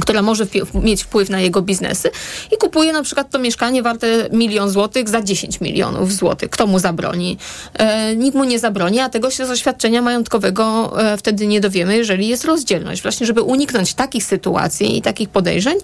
[0.01, 2.11] która może mieć wpływ na jego biznesy
[2.53, 6.51] i kupuje na przykład to mieszkanie warte milion złotych za 10 milionów złotych.
[6.51, 7.39] Kto mu zabroni?
[7.75, 11.97] E, nikt mu nie zabroni, a tego się z oświadczenia majątkowego e, wtedy nie dowiemy,
[11.97, 13.03] jeżeli jest rozdzielność.
[13.03, 15.79] Właśnie, żeby uniknąć takich sytuacji i takich podejrzeń,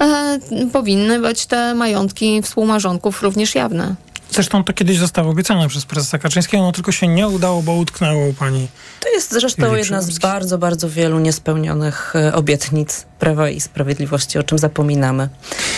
[0.00, 0.38] e,
[0.72, 3.94] powinny być te majątki współmarzonków również jawne.
[4.34, 8.26] Zresztą to kiedyś zostało obiecane przez prezesa Kaczyńskiego, no tylko się nie udało, bo utknęło
[8.26, 8.68] u pani.
[9.00, 14.42] To jest zresztą jedna z bardzo, bardzo wielu niespełnionych e, obietnic Prawa i Sprawiedliwości, o
[14.42, 15.28] czym zapominamy.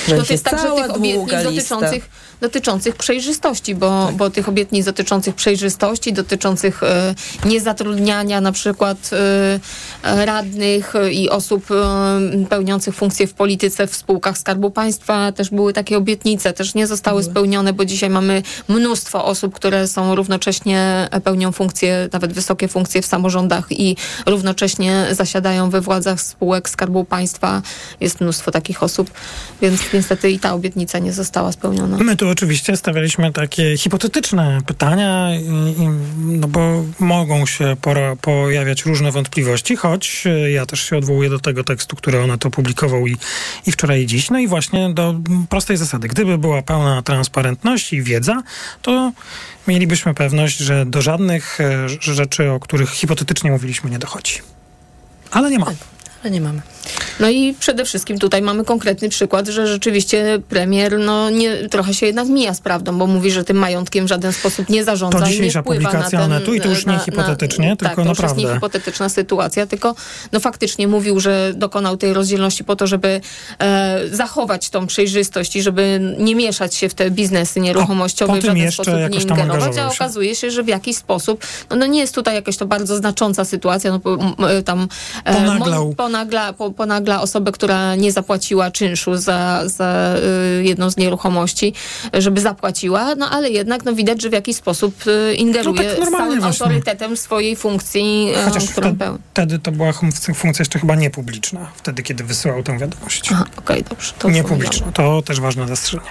[0.09, 1.43] Że to ich jest także cała tych obietnic lista.
[1.43, 2.09] dotyczących,
[2.41, 7.15] dotyczących przejrzystości, bo, bo tych obietnic dotyczących przejrzystości, dotyczących e,
[7.45, 9.61] niezatrudniania na przykład e,
[10.03, 15.73] e, radnych i osób e, pełniących funkcje w polityce w spółkach Skarbu Państwa też były
[15.73, 21.53] takie obietnice, też nie zostały spełnione, bo dzisiaj mamy mnóstwo osób, które są równocześnie pełnią
[21.53, 27.63] funkcje, nawet wysokie funkcje w samorządach i równocześnie zasiadają we władzach spółek Skarbu Państwa.
[28.01, 29.11] Jest mnóstwo takich osób,
[29.63, 31.97] więc niestety i ta obietnica nie została spełniona.
[32.27, 35.29] Tu oczywiście stawialiśmy takie hipotetyczne pytania,
[36.19, 41.39] no bo mogą się pora, pojawiać różne wątpliwości, choć e, ja też się odwołuję do
[41.39, 43.17] tego tekstu, który ona to publikował i,
[43.67, 44.31] i wczoraj i dziś.
[44.31, 45.15] No i właśnie do
[45.49, 46.09] prostej zasady.
[46.09, 48.43] Gdyby była pełna transparentność i wiedza,
[48.83, 49.13] to
[49.69, 54.35] mielibyśmy pewność, że do żadnych e, rzeczy, o których hipotetycznie mówiliśmy, nie dochodzi.
[55.31, 55.67] Ale nie ma.
[56.23, 56.63] Ale nie mamy.
[57.21, 62.07] No i przede wszystkim tutaj mamy konkretny przykład, że rzeczywiście premier no, nie, trochę się
[62.07, 65.25] jednak mija z prawdą, bo mówi, że tym majątkiem w żaden sposób nie zarządza To
[65.25, 67.89] i nie dzisiejsza publikacja na ten, Onetu i to już nie na- hipotetycznie, na, tylko
[67.89, 68.41] tak, to już naprawdę.
[68.43, 69.95] jest nie hipotetyczna sytuacja, tylko
[70.33, 73.21] no faktycznie mówił, że dokonał tej rozdzielności po to, żeby
[73.59, 78.45] e, zachować tą przejrzystość i żeby nie mieszać się w te biznesy nieruchomościowe i w
[78.45, 82.15] żaden sposób nie ingerować, a okazuje się, że w jakiś sposób, no, no nie jest
[82.15, 84.89] tutaj jakaś to bardzo znacząca sytuacja, no m- tam
[85.25, 85.85] e, Ponaglał.
[85.89, 90.15] mon- ponagla, po, ponagla osobę, która nie zapłaciła czynszu za, za
[90.61, 91.73] y, jedną z nieruchomości,
[92.15, 96.09] żeby zapłaciła, no ale jednak no, widać, że w jakiś sposób y, ingeruje No tak
[96.09, 96.65] z całym właśnie.
[96.67, 99.19] autorytetem swojej funkcji, e, Chociaż którą wtedy, pełni.
[99.33, 103.29] wtedy to była funkcja, jeszcze chyba niepubliczna, wtedy kiedy wysyłał tę wiadomość.
[103.33, 104.13] Aha, okej, dobrze.
[104.19, 104.49] To Nie zapomniałam.
[104.65, 104.93] publiczną.
[104.93, 106.11] To też ważne zastrzeżenie.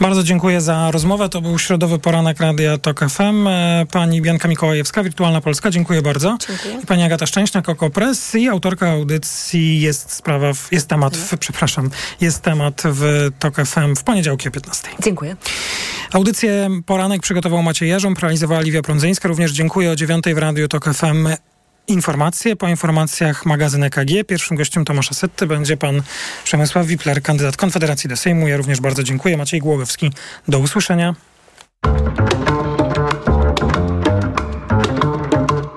[0.00, 1.28] Bardzo dziękuję za rozmowę.
[1.28, 3.46] To był środowy poranek Radia TOK FM.
[3.46, 5.70] E, Pani Bianka Mikołajewska, Wirtualna Polska.
[5.70, 6.36] Dziękuję bardzo.
[6.48, 6.74] Dziękuję.
[6.82, 11.38] I pani Agata Szczęśna, Koko Press i autorka audycji jest sprawa, w, jest temat, w,
[11.38, 11.90] przepraszam,
[12.20, 14.88] jest temat w TOK FM w poniedziałki o 15.
[15.02, 15.36] Dziękuję.
[16.12, 19.28] Audycję Poranek przygotował Maciej Jarząb, realizowała Liwia Prądzyńska.
[19.28, 21.28] Również dziękuję o 9 w Radiu TOK FM.
[21.88, 22.56] Informacje.
[22.56, 24.10] Po informacjach magazyn EKG.
[24.26, 26.02] Pierwszym gościem Tomasza Setty będzie pan
[26.44, 28.48] Przemysław Wipler, kandydat Konfederacji do Sejmu.
[28.48, 29.36] Ja również bardzo dziękuję.
[29.36, 30.10] Maciej Głogowski.
[30.48, 31.14] Do usłyszenia.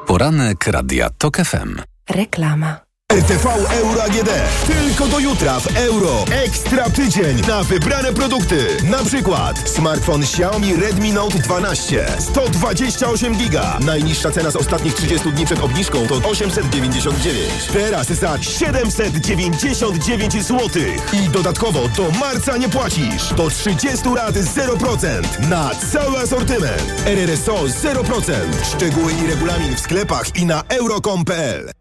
[0.08, 1.82] Poranek Radia TOK FM.
[2.10, 2.91] Reklama.
[3.12, 4.30] RTV Euro AGD.
[4.68, 6.26] Tylko do jutra w euro.
[6.32, 8.68] Ekstra tydzień na wybrane produkty.
[8.84, 12.06] Na przykład smartfon Xiaomi Redmi Note 12.
[12.20, 13.78] 128 giga.
[13.80, 17.66] Najniższa cena z ostatnich 30 dni przed obniżką to 899.
[17.74, 20.70] Teraz za 799 zł.
[21.14, 23.34] I dodatkowo do marca nie płacisz.
[23.34, 27.04] Do 30 lat 0% na cały asortyment.
[27.06, 28.34] RRSO 0%.
[28.76, 31.81] Szczegóły i regulamin w sklepach i na euro.com.pl.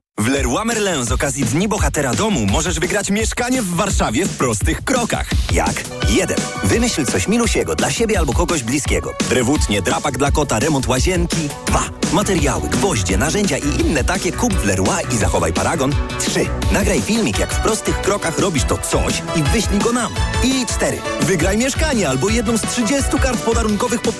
[0.17, 4.81] W Leroy Merlin z okazji Dni Bohatera Domu możesz wygrać mieszkanie w Warszawie w prostych
[4.81, 5.29] krokach.
[5.51, 5.83] Jak?
[6.09, 6.37] 1.
[6.63, 9.13] Wymyśl coś milusiego dla siebie albo kogoś bliskiego.
[9.29, 11.49] Drewutnie, drapak dla kota, remont łazienki.
[11.67, 11.89] 2.
[12.13, 15.95] Materiały, gwoździe, narzędzia i inne takie kup w Leroy i zachowaj paragon.
[16.19, 16.45] 3.
[16.71, 20.13] Nagraj filmik, jak w prostych krokach robisz to coś i wyślij go nam.
[20.43, 20.97] I 4.
[21.21, 24.09] Wygraj mieszkanie albo jedną z 30 kart podarunkowych po